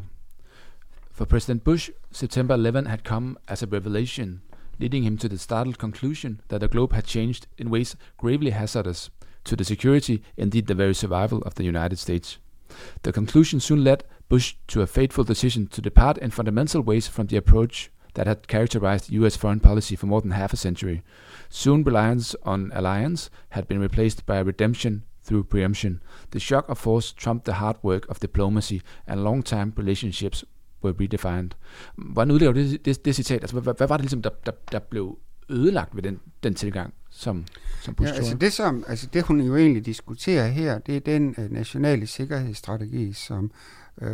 For 1.11 1.25
President 1.25 1.63
Bush, 1.63 1.89
September 2.11 2.53
11 2.53 2.87
had 2.87 2.97
come 2.97 3.35
as 3.47 3.63
a 3.63 3.65
revelation, 3.71 4.41
leading 4.77 5.05
him 5.05 5.17
to 5.17 5.27
the 5.27 5.37
startled 5.37 5.75
conclusion 5.75 6.41
that 6.49 6.61
the 6.61 6.67
globe 6.67 6.95
had 6.95 7.03
changed 7.03 7.47
in 7.57 7.67
ways 7.67 7.97
gravely 8.17 8.51
hazardous 8.51 9.11
to 9.45 9.55
the 9.55 9.65
security, 9.65 10.17
indeed 10.37 10.63
the 10.63 10.77
very 10.77 10.93
survival 10.93 11.41
of 11.45 11.53
the 11.53 11.63
United 11.63 11.97
States. 11.97 12.39
The 13.03 13.11
conclusion 13.11 13.59
soon 13.59 13.83
led 13.83 13.97
Bush 14.29 14.53
to 14.67 14.81
a 14.81 14.87
fateful 14.87 15.25
decision 15.25 15.67
to 15.67 15.81
depart 15.81 16.17
in 16.17 16.31
fundamental 16.31 16.81
ways 16.81 17.07
from 17.07 17.27
the 17.27 17.37
approach 17.37 17.89
that 18.17 18.27
had 18.27 18.47
characterized 18.47 19.11
US 19.11 19.37
foreign 19.37 19.59
policy 19.59 19.95
for 19.95 20.07
more 20.07 20.21
than 20.21 20.31
half 20.31 20.53
a 20.53 20.57
century. 20.57 21.03
Soon 21.49 21.83
reliance 21.83 22.35
on 22.43 22.71
alliance 22.73 23.29
had 23.49 23.67
been 23.67 23.79
replaced 23.79 24.25
by 24.25 24.39
redemption 24.39 25.03
through 25.23 25.43
preemption. 25.43 26.01
The 26.31 26.39
shock 26.39 26.65
of 26.69 26.77
force 26.77 27.13
trumped 27.13 27.45
the 27.45 27.53
hard 27.53 27.77
work 27.83 28.09
of 28.09 28.19
diplomacy, 28.19 28.81
and 29.07 29.23
long-time 29.23 29.73
relationships 29.77 30.43
were 30.81 30.93
redefined. 30.93 31.51
Hvordan 31.95 32.31
udlever 32.31 32.53
det, 32.53 32.85
det, 32.85 33.05
det 33.05 33.15
citat? 33.15 33.41
Altså, 33.41 33.59
hvad, 33.59 33.73
hvad 33.77 33.87
var 33.87 33.97
det 33.97 34.03
ligesom, 34.03 34.21
der, 34.21 34.29
der, 34.45 34.51
der 34.71 34.79
blev 34.79 35.17
ødelagt 35.49 35.95
ved 35.95 36.03
den, 36.03 36.19
den 36.43 36.55
tilgang, 36.55 36.93
som, 37.09 37.45
som 37.81 37.95
Bush 37.95 38.11
ja, 38.11 38.17
altså 38.17 38.37
det, 38.37 38.53
som, 38.53 38.83
altså 38.87 39.07
det, 39.13 39.23
hun 39.23 39.41
jo 39.41 39.55
egentlig 39.55 39.85
diskuterer 39.85 40.47
her, 40.47 40.79
det 40.79 40.95
er 40.95 40.99
den 40.99 41.35
uh, 41.37 41.51
nationale 41.51 42.07
sikkerhedsstrategi, 42.07 43.13
som 43.13 43.51
uh, 44.01 44.07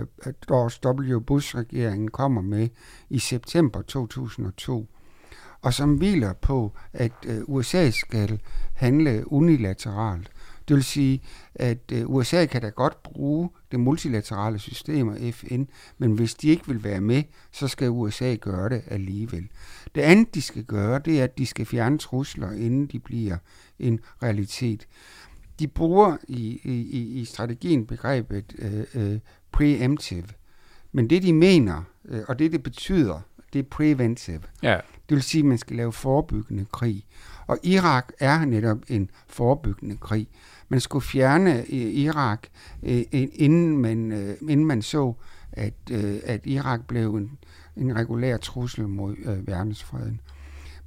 George 0.48 1.16
W. 1.16 1.20
Bush-regeringen 1.20 2.08
kommer 2.08 2.42
med 2.42 2.70
i 3.10 3.20
september 3.20 3.82
2002, 3.82 4.88
og 5.62 5.74
som 5.74 5.96
hviler 5.96 6.34
på, 6.34 6.72
at 6.94 7.12
uh, 7.28 7.56
USA 7.56 7.90
skal 7.90 8.42
handle 8.74 9.32
unilateralt. 9.32 10.32
Det 10.68 10.76
vil 10.76 10.84
sige, 10.84 11.22
at 11.56 11.92
uh, 11.94 12.16
USA 12.16 12.46
kan 12.46 12.62
da 12.62 12.70
godt 12.70 13.04
bruge 13.04 13.50
det 13.72 13.80
multilaterale 13.80 14.60
system 14.60 15.08
og 15.08 15.18
FN, 15.34 15.64
men 15.98 16.12
hvis 16.12 16.34
de 16.34 16.50
ikke 16.50 16.68
vil 16.68 16.84
være 16.84 17.02
med, 17.02 17.24
så 17.52 17.68
skal 17.68 17.90
USA 17.90 18.36
gøre 18.36 18.70
det 18.70 18.82
alligevel. 18.88 19.48
Det 19.96 20.02
andet, 20.02 20.36
de 20.36 20.42
skal 20.42 20.64
gøre, 20.64 21.00
det 21.00 21.20
er, 21.20 21.24
at 21.24 21.38
de 21.38 21.46
skal 21.46 21.66
fjerne 21.66 21.98
trusler, 21.98 22.52
inden 22.52 22.88
de 22.88 23.00
bliver 23.00 23.38
en 23.80 24.00
realitet. 24.24 24.88
De 25.60 25.68
bruger 25.68 26.18
i, 26.28 26.60
i, 26.64 27.22
i 27.22 27.26
strategien 27.26 27.86
begrebet 27.86 28.54
uh, 28.96 29.02
uh, 29.04 29.18
preemptive, 29.52 30.28
men 30.92 31.10
det 31.10 31.24
de 31.24 31.34
mener, 31.34 31.84
uh, 32.04 32.20
og 32.28 32.40
det 32.40 32.52
det 32.52 32.64
betyder, 32.64 33.22
det 33.54 33.60
er 33.60 33.64
preventive. 33.64 34.42
Ja. 34.64 34.80
Det 35.10 35.16
vil 35.16 35.24
sige, 35.24 35.40
at 35.40 35.46
man 35.46 35.58
skal 35.58 35.78
lave 35.78 35.94
forebyggende 35.94 36.66
krig. 36.72 37.06
Og 37.48 37.60
Irak 37.64 38.12
er 38.20 38.46
netop 38.46 38.78
en 38.88 39.10
forebyggende 39.28 39.98
krig. 39.98 40.28
Man 40.74 40.80
skulle 40.80 41.06
fjerne 41.06 41.66
Irak, 41.68 42.48
øh, 42.84 43.02
inden 43.12 43.78
man, 43.78 44.12
øh, 44.12 44.36
inden 44.50 44.66
man 44.66 44.82
så, 44.82 45.14
at, 45.52 45.74
øh, 45.92 46.16
at 46.26 46.42
Irak 46.46 46.88
blev 46.88 47.16
en, 47.16 47.38
en 47.78 47.96
regulær 47.96 48.38
trussel 48.38 48.88
mod 48.88 49.16
øh, 49.26 49.48
verdensfreden. 49.48 50.22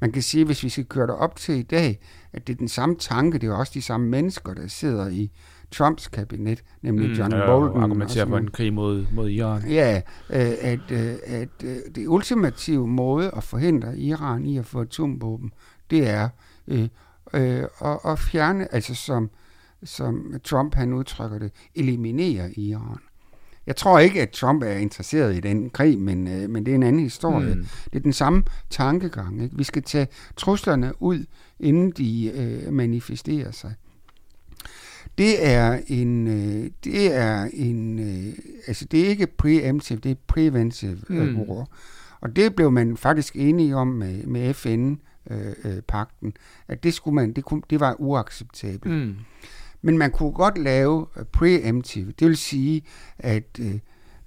Man 0.00 0.12
kan 0.12 0.22
sige, 0.22 0.44
hvis 0.44 0.62
vi 0.62 0.68
skal 0.68 0.84
køre 0.84 1.06
det 1.06 1.14
op 1.14 1.36
til 1.36 1.54
i 1.54 1.62
dag, 1.62 1.98
at 2.32 2.46
det 2.46 2.52
er 2.52 2.56
den 2.56 2.68
samme 2.68 2.96
tanke, 2.98 3.38
det 3.38 3.48
er 3.48 3.54
også 3.54 3.72
de 3.74 3.82
samme 3.82 4.08
mennesker, 4.08 4.54
der 4.54 4.66
sidder 4.66 5.08
i 5.08 5.30
Trumps 5.70 6.08
kabinet, 6.08 6.64
nemlig 6.82 7.08
mm, 7.08 7.14
John 7.14 7.30
Bolton. 7.30 7.76
Og 7.76 7.82
argumenterer 7.82 8.26
for 8.26 8.38
en 8.38 8.50
krig 8.50 8.72
mod, 8.72 9.06
mod 9.12 9.30
Iran. 9.30 9.68
Ja, 9.68 10.02
øh, 10.30 10.52
at, 10.60 10.90
øh, 10.90 11.14
at 11.26 11.48
øh, 11.64 11.76
det 11.94 12.06
ultimative 12.06 12.86
måde 12.86 13.30
at 13.36 13.42
forhindre 13.42 13.98
Iran 13.98 14.46
i 14.46 14.58
at 14.58 14.66
få 14.66 14.80
atomvåben, 14.80 15.52
det 15.90 16.08
er 16.08 16.28
øh, 16.68 16.88
øh, 17.34 17.64
at, 17.84 17.98
at 18.04 18.18
fjerne, 18.18 18.74
altså 18.74 18.94
som, 18.94 19.30
som 19.84 20.34
Trump 20.44 20.74
han 20.74 20.92
udtrykker 20.92 21.38
det, 21.38 21.52
eliminere 21.74 22.52
Iran. 22.52 22.98
Jeg 23.66 23.76
tror 23.76 23.98
ikke, 23.98 24.22
at 24.22 24.30
Trump 24.30 24.62
er 24.62 24.72
interesseret 24.72 25.36
i 25.36 25.40
den 25.40 25.70
krig, 25.70 25.98
men, 25.98 26.28
øh, 26.28 26.50
men 26.50 26.66
det 26.66 26.72
er 26.72 26.74
en 26.74 26.82
anden 26.82 27.02
historie. 27.02 27.54
Mm. 27.54 27.66
Det 27.84 27.98
er 27.98 28.02
den 28.02 28.12
samme 28.12 28.42
tankegang. 28.70 29.42
Ikke? 29.42 29.56
Vi 29.56 29.64
skal 29.64 29.82
tage 29.82 30.08
truslerne 30.36 30.92
ud, 31.02 31.24
inden 31.60 31.90
de 31.90 32.32
øh, 32.34 32.72
manifesterer 32.72 33.50
sig. 33.50 33.74
Det 35.18 35.46
er 35.46 35.80
en, 35.86 36.28
øh, 36.28 36.70
det 36.84 37.14
er 37.14 37.48
en, 37.52 37.98
øh, 37.98 38.34
altså 38.66 38.84
det 38.84 39.00
er 39.00 39.08
ikke 39.08 39.26
preemptive, 39.26 39.98
det 39.98 40.10
er 40.10 40.16
preventive 40.26 40.98
øh, 41.10 41.28
mm. 41.28 41.40
ord. 41.40 41.68
Og 42.20 42.36
det 42.36 42.54
blev 42.54 42.72
man 42.72 42.96
faktisk 42.96 43.36
enige 43.36 43.76
om 43.76 43.88
med, 43.88 44.22
med 44.26 44.54
FN-pakten, 44.54 46.28
øh, 46.28 46.32
øh, 46.68 46.74
at 46.74 46.82
det 46.82 46.94
skulle 46.94 47.14
man, 47.14 47.32
det, 47.32 47.44
kunne, 47.44 47.62
det 47.70 47.80
var 47.80 47.96
uacceptabelt. 47.98 48.94
Mm. 48.94 49.14
Men 49.86 49.98
man 49.98 50.10
kunne 50.10 50.32
godt 50.32 50.58
lave 50.58 51.06
øh, 51.16 51.24
preemptive, 51.24 52.12
det 52.18 52.28
vil 52.28 52.36
sige, 52.36 52.82
at, 53.18 53.58
øh, 53.60 53.74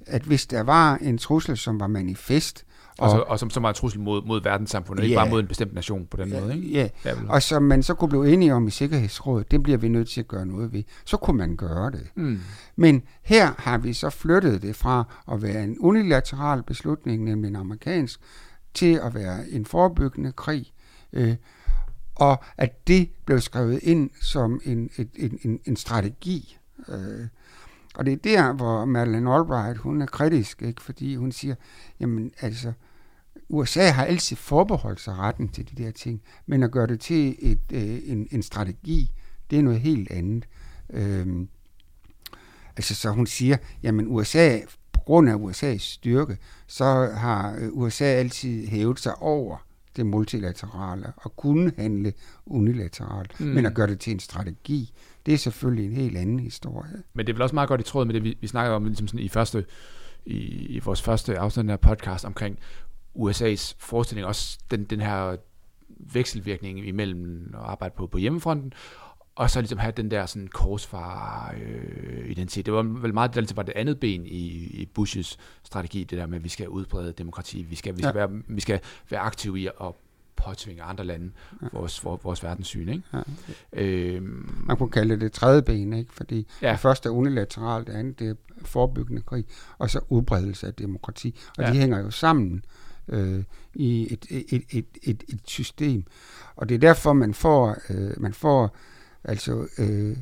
at 0.08 0.22
hvis 0.22 0.46
der 0.46 0.64
var 0.64 0.96
en 1.02 1.18
trussel, 1.18 1.58
som 1.58 1.80
var 1.80 1.88
manifest, 1.88 2.66
og, 2.98 3.12
og, 3.12 3.28
og 3.28 3.40
som, 3.40 3.50
som 3.50 3.64
var 3.64 3.70
en 3.70 3.76
trussel 3.76 4.02
mod, 4.02 4.26
mod 4.26 4.44
verdenssamfundet, 4.44 5.04
ja, 5.04 5.06
ikke 5.06 5.16
bare 5.16 5.30
mod 5.30 5.40
en 5.40 5.48
bestemt 5.48 5.74
nation 5.74 6.06
på 6.06 6.18
den 6.18 6.30
ja, 6.30 6.40
måde. 6.40 6.56
Ikke? 6.56 6.72
Ja, 6.72 6.88
ja 7.06 7.14
og 7.30 7.44
som 7.44 7.64
man 7.64 7.84
så 7.84 7.94
kunne 7.94 8.10
blive 8.10 8.34
enige 8.34 8.54
om 8.54 8.68
i 8.68 8.72
Sikkerhedsrådet, 8.72 9.52
det 9.52 9.64
bliver 9.64 9.78
vi 9.78 9.88
nødt 9.88 10.10
til 10.10 10.20
at 10.20 10.28
gøre 10.28 10.46
noget 10.46 10.74
ved. 10.74 10.84
Så 11.06 11.18
kunne 11.18 11.38
man 11.38 11.56
gøre 11.56 11.92
det. 11.92 12.08
Mm. 12.16 12.40
Men 12.76 13.04
her 13.24 13.52
har 13.58 13.78
vi 13.78 13.94
så 13.94 14.10
flyttet 14.10 14.62
det 14.62 14.76
fra 14.76 15.04
at 15.32 15.42
være 15.42 15.64
en 15.64 15.78
unilateral 15.80 16.64
beslutning, 16.64 17.24
nemlig 17.24 17.50
en 17.50 17.56
amerikansk, 17.56 18.20
til 18.74 19.00
at 19.04 19.16
være 19.16 19.50
en 19.50 19.66
forebyggende 19.66 20.32
krig. 20.32 20.72
Øh, 21.14 21.36
og 22.20 22.44
at 22.58 22.88
det 22.88 23.10
blev 23.26 23.40
skrevet 23.40 23.80
ind 23.84 24.10
som 24.22 24.62
en, 24.66 24.90
et, 24.98 25.10
en, 25.16 25.40
en, 25.44 25.60
en 25.66 25.76
strategi. 25.76 26.58
Øh, 26.88 27.28
og 27.96 28.06
det 28.06 28.14
er 28.14 28.18
der, 28.18 28.54
hvor 28.54 28.86
Madeleine 28.86 29.34
Albright, 29.34 29.78
hun 29.78 30.02
er 30.02 30.06
kritisk, 30.06 30.62
ikke? 30.62 30.82
fordi 30.82 31.16
hun 31.16 31.32
siger, 31.32 31.56
jamen 32.00 32.32
altså, 32.42 32.74
USA 33.50 33.90
har 33.90 34.06
altid 34.06 34.36
forbeholdt 34.36 35.02
sig 35.02 35.16
retten 35.18 35.50
til 35.50 35.70
de 35.70 35.84
der 35.84 35.92
ting, 35.92 36.22
men 36.46 36.64
at 36.64 36.72
gøre 36.72 36.88
det 36.88 37.00
til 37.00 37.36
et, 37.40 37.62
øh, 37.72 38.00
en, 38.04 38.28
en 38.32 38.44
strategi, 38.44 39.12
det 39.50 39.60
er 39.60 39.64
noget 39.64 39.80
helt 39.80 40.12
andet. 40.12 40.46
Øh, 40.90 41.28
altså 42.78 42.96
så 42.96 43.10
hun 43.10 43.28
siger, 43.28 43.58
jamen 43.84 44.08
USA, 44.08 44.60
på 44.94 45.00
grund 45.00 45.30
af 45.30 45.36
USA's 45.36 45.78
styrke, 45.78 46.38
så 46.68 47.12
har 47.16 47.56
øh, 47.60 47.70
USA 47.72 48.06
altid 48.06 48.68
hævet 48.68 49.00
sig 49.00 49.16
over 49.16 49.58
det 50.00 50.08
multilaterale 50.08 51.14
og 51.18 51.36
kunne 51.36 51.72
handle 51.78 52.14
unilateralt, 52.46 53.40
mm. 53.40 53.46
men 53.46 53.66
at 53.66 53.74
gøre 53.74 53.88
det 53.88 54.00
til 54.00 54.14
en 54.14 54.20
strategi, 54.20 54.94
det 55.26 55.34
er 55.34 55.38
selvfølgelig 55.38 55.86
en 55.86 55.94
helt 55.94 56.18
anden 56.18 56.40
historie. 56.40 57.04
Men 57.14 57.28
det 57.28 57.34
er 57.34 57.36
vel 57.36 57.42
også 57.42 57.56
meget 57.56 57.70
godt 57.70 57.82
i 57.82 57.84
tråd 57.84 58.06
med 58.06 58.14
det, 58.14 58.24
vi, 58.24 58.38
vi 58.42 58.48
snakkede 58.48 58.76
om 58.76 58.86
ligesom 58.86 59.08
sådan 59.08 59.20
i, 59.20 59.28
første, 59.28 59.66
i, 60.26 60.38
i 60.66 60.80
vores 60.80 61.02
første 61.02 61.40
afsnit 61.40 61.70
af 61.70 61.80
podcast 61.80 62.26
omkring 62.26 62.60
USA's 63.16 63.76
forestilling, 63.80 64.28
også 64.28 64.60
den, 64.72 64.84
den 64.84 65.02
her 65.02 65.36
vekselvirkning 66.14 66.88
imellem 66.88 67.54
at 67.54 67.60
arbejde 67.60 67.94
på, 67.98 68.08
på 68.08 68.18
hjemmefronten, 68.18 68.74
og 69.36 69.50
så 69.50 69.62
ligesom 69.62 69.78
have 69.78 69.94
den 69.98 70.12
der 70.12 70.26
sådan 70.26 70.48
korsfar-identitet. 70.48 72.62
Øh, 72.62 72.66
det 72.66 72.74
var 72.74 72.84
vel 73.02 73.14
meget, 73.14 73.36
det 73.36 73.58
var 73.58 73.64
det 73.64 73.74
andet 73.76 74.00
ben 74.00 74.26
i, 74.26 74.48
i 74.82 74.90
Bushes 74.94 75.38
strategi, 75.64 76.04
det 76.04 76.18
der 76.18 76.26
med, 76.26 76.38
at 76.38 76.44
vi 76.44 76.50
skal 76.50 76.70
udbrede 76.70 77.12
demokrati, 77.12 77.62
vi 77.62 77.76
skal, 77.76 77.98
vi 77.98 78.02
skal, 78.02 78.12
ja. 78.16 78.26
være, 78.26 78.30
vi 78.48 78.62
skal 78.62 78.80
være 79.10 79.20
aktive 79.20 79.60
i 79.60 79.68
at 79.68 79.94
påtvinge 80.36 80.84
andre 80.84 81.04
lande 81.04 81.32
ja. 81.62 81.68
vores, 81.74 82.06
vores, 82.06 82.24
vores 82.24 82.44
verdenssyn. 82.44 82.90
Ikke? 82.90 83.04
Ja. 83.14 83.22
Øhm, 83.74 84.64
Man 84.66 84.78
kunne 84.78 84.90
kalde 84.90 85.14
det 85.14 85.22
det 85.22 85.32
tredje 85.32 85.62
ben, 85.62 85.94
ikke? 85.94 86.14
fordi 86.14 86.48
ja. 86.62 86.72
det 86.72 86.80
første 86.80 87.10
er 87.10 87.14
unilateralt, 87.14 87.88
det 87.88 87.94
andet 87.94 88.20
det 88.20 88.30
er 88.30 88.36
forebyggende 88.62 89.22
krig, 89.22 89.46
og 89.78 89.90
så 89.90 90.00
udbredelse 90.10 90.68
af 90.68 90.74
demokrati. 90.74 91.36
Og 91.58 91.64
ja. 91.64 91.72
de 91.72 91.78
hænger 91.78 92.00
jo 92.00 92.12
sammen 92.12 92.66
øh, 93.08 93.44
i 93.74 94.14
et, 94.14 94.26
et, 94.30 94.64
et, 94.70 94.86
et, 95.04 95.24
et 95.28 95.42
system. 95.46 96.04
Og 96.56 96.70
det 96.70 96.76
er 96.76 96.80
derfor, 96.80 97.14
man 97.14 97.34
får, 97.34 97.78
øh, 97.90 98.22
man 98.22 98.34
får 98.34 98.76
altså, 99.24 99.68
øh, 99.78 100.18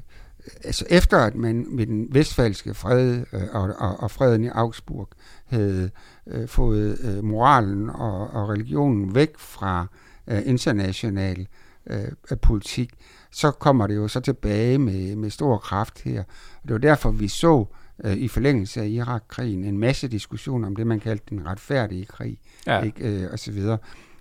altså 0.63 0.85
efter 0.89 1.17
at 1.17 1.35
man 1.35 1.65
med 1.69 1.85
den 1.85 2.07
vestfalske 2.09 2.73
fred 2.73 3.23
øh, 3.33 3.41
og, 3.51 3.73
og, 3.77 3.99
og 3.99 4.11
freden 4.11 4.43
i 4.43 4.47
Augsburg 4.47 5.09
havde 5.45 5.89
øh, 6.27 6.47
fået 6.47 6.99
øh, 6.99 7.23
moralen 7.23 7.89
og, 7.89 8.29
og 8.29 8.49
religionen 8.49 9.15
væk 9.15 9.37
fra 9.37 9.87
øh, 10.27 10.41
international 10.45 11.47
øh, 11.89 12.37
politik, 12.41 12.89
så 13.31 13.51
kommer 13.51 13.87
det 13.87 13.95
jo 13.95 14.07
så 14.07 14.19
tilbage 14.19 14.77
med, 14.77 15.15
med 15.15 15.29
stor 15.29 15.57
kraft 15.57 16.01
her. 16.01 16.19
Og 16.63 16.63
det 16.63 16.71
var 16.71 16.77
derfor, 16.77 17.11
vi 17.11 17.27
så 17.27 17.65
øh, 18.03 18.13
i 18.13 18.27
forlængelse 18.27 18.81
af 18.81 18.87
Irak-krigen 18.87 19.63
en 19.63 19.77
masse 19.77 20.07
diskussion 20.07 20.63
om 20.63 20.75
det, 20.75 20.87
man 20.87 20.99
kaldte 20.99 21.25
den 21.29 21.45
retfærdige 21.45 22.05
krig, 22.05 22.39
ja. 22.67 22.81
ikke, 22.81 23.03
øh, 23.03 23.31
og 23.31 23.39
så 23.39 23.51
videre. 23.51 23.77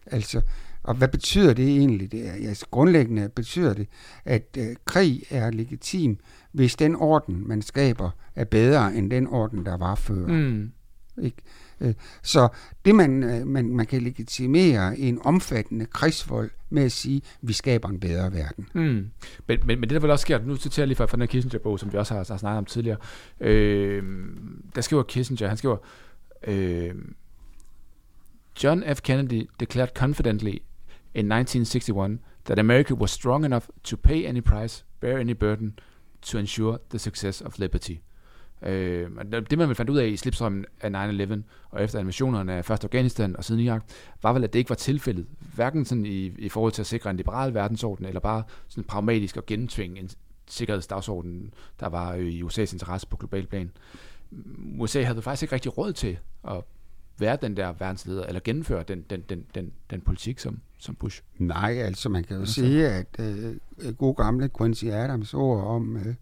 Altså, 0.07 0.41
og 0.87 0.95
hvad 0.95 1.09
betyder 1.09 1.55
det 1.55 1.69
egentlig? 1.69 2.13
Det 2.13 2.29
er, 2.29 2.33
altså, 2.33 2.67
grundlæggende 2.71 3.29
betyder 3.29 3.75
det, 3.75 3.89
at 4.25 4.59
øh, 4.59 4.77
krig 4.85 5.23
er 5.31 5.51
legitim, 5.51 6.19
hvis 6.53 6.77
den 6.77 6.97
orden, 6.97 7.49
man 7.49 7.63
skaber, 7.63 8.11
er 8.35 8.45
bedre 8.45 8.95
end 8.95 9.11
den 9.11 9.27
orden, 9.27 9.67
der 9.67 9.77
var 9.77 9.95
før. 9.95 10.27
Mm. 10.27 10.73
Ikke? 11.23 11.37
Øh, 11.81 11.95
så 12.23 12.49
det, 12.85 12.95
man, 12.95 13.23
øh, 13.23 13.47
man, 13.47 13.77
man 13.77 13.87
kan 13.87 14.03
legitimere 14.03 14.99
en 14.99 15.19
omfattende 15.25 15.87
krigsvold 15.87 16.51
med 16.71 16.83
at 16.83 16.93
sige, 16.93 17.17
at 17.17 17.49
vi 17.49 17.53
skaber 17.53 17.89
en 17.89 18.01
bedre 18.01 18.33
verden. 18.33 18.69
Mm. 18.75 19.11
Men, 19.47 19.59
men, 19.67 19.81
men 19.81 19.83
det, 19.83 19.91
der 19.91 20.01
vil 20.01 20.11
også 20.11 20.23
ske, 20.23 20.39
nu 20.39 20.57
citerer 20.57 20.83
jeg 20.83 20.89
lige 20.89 20.97
fra, 20.97 21.05
fra 21.05 21.17
den 21.17 21.29
Kissinger-bog, 21.29 21.79
som 21.79 21.93
vi 21.93 21.99
også 21.99 22.15
har, 22.15 22.25
har 22.29 22.37
snakket 22.37 22.59
om 22.59 22.65
tidligere, 22.65 22.99
øh, 23.41 24.03
der 24.75 24.81
skriver 24.81 25.03
Kissinger, 25.03 25.49
han 25.49 25.57
skriver, 25.57 25.77
øh, 26.47 26.95
John 28.65 28.85
F. 28.95 29.01
Kennedy 29.01 29.49
declared 29.61 29.91
confidently 29.97 30.59
in 31.17 31.33
1961 31.33 32.21
that 32.45 32.59
America 32.59 32.95
was 32.95 33.11
strong 33.11 33.45
enough 33.45 33.65
to 33.85 33.97
pay 33.97 34.27
any 34.27 34.41
price, 34.41 34.85
bear 35.01 35.19
any 35.19 35.35
burden, 35.35 35.79
to 36.23 36.39
ensure 36.39 36.79
the 36.91 36.99
success 36.99 37.41
of 37.41 37.59
liberty. 37.59 37.95
Øh, 38.63 39.11
det 39.51 39.59
man 39.59 39.69
vel 39.69 39.75
fandt 39.75 39.91
ud 39.91 39.99
af 39.99 40.07
i 40.07 40.17
slipstrømmen 40.17 40.65
af 40.81 41.11
9-11, 41.11 41.43
og 41.71 41.85
efter 41.85 42.01
invasionerne 42.01 42.55
af 42.55 42.65
først 42.65 42.85
Afghanistan 42.85 43.37
og 43.37 43.45
siden 43.45 43.61
Irak, 43.61 43.83
var 44.23 44.33
vel, 44.33 44.45
at 44.45 44.53
det 44.53 44.59
ikke 44.59 44.71
var 44.71 44.77
tilfældet. 44.77 45.27
Hverken 45.55 45.85
sådan 45.85 46.07
i, 46.07 46.27
i 46.39 46.49
forhold 46.49 46.73
til 46.73 46.83
at 46.83 46.87
sikre 46.87 47.11
en 47.11 47.17
liberal 47.17 47.55
verdensorden, 47.55 48.07
eller 48.07 48.21
bare 48.21 48.43
sådan 48.69 48.85
pragmatisk 48.85 49.37
at 49.37 49.47
gennemtvinge 49.47 50.01
en 50.01 50.11
sikkerhedsdagsorden, 50.47 51.55
der 51.81 51.89
var 51.89 52.15
øh, 52.15 52.27
i 52.27 52.43
USA's 52.43 52.73
interesse 52.73 53.07
på 53.07 53.17
global 53.17 53.47
plan. 53.47 53.71
USA 54.79 55.03
havde 55.03 55.23
faktisk 55.23 55.43
ikke 55.43 55.55
rigtig 55.55 55.79
råd 55.79 55.93
til 55.93 56.19
at 56.49 56.63
være 57.19 57.39
den 57.43 57.57
der 57.57 57.73
verdensleder, 57.79 58.27
eller 58.27 58.41
gennemføre 58.45 58.85
den, 58.89 59.05
den, 59.11 59.23
den, 59.29 59.45
den, 59.55 59.73
den 59.91 60.01
politik 60.01 60.39
som, 60.39 60.61
som 60.79 60.95
Bush? 60.95 61.23
Nej, 61.39 61.73
altså 61.73 62.09
man 62.09 62.25
kan 62.25 62.37
jo 62.37 62.47
sige, 62.47 62.89
at 62.89 63.07
øh, 63.19 63.57
god 63.99 64.17
gamle 64.17 64.51
Quincy 64.59 64.85
Adams 64.85 65.35
ord 65.35 65.65
om 65.65 65.97
øh, 65.97 66.15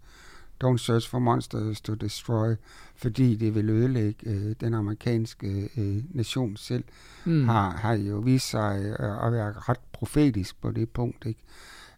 Don't 0.64 0.78
search 0.78 1.10
for 1.10 1.18
monsters 1.18 1.80
to 1.80 1.94
destroy, 1.94 2.54
fordi 2.96 3.36
det 3.36 3.54
vil 3.54 3.70
ødelægge 3.70 4.30
øh, 4.30 4.54
den 4.60 4.74
amerikanske 4.74 5.70
øh, 5.76 6.02
nation 6.10 6.56
selv, 6.56 6.84
mm. 7.24 7.48
har, 7.48 7.70
har 7.70 7.94
jo 7.94 8.16
vist 8.16 8.50
sig 8.50 8.94
øh, 9.00 9.26
at 9.26 9.32
være 9.32 9.52
ret 9.52 9.80
profetisk 9.92 10.60
på 10.60 10.70
det 10.70 10.90
punkt. 10.90 11.26
Ikke? 11.26 11.40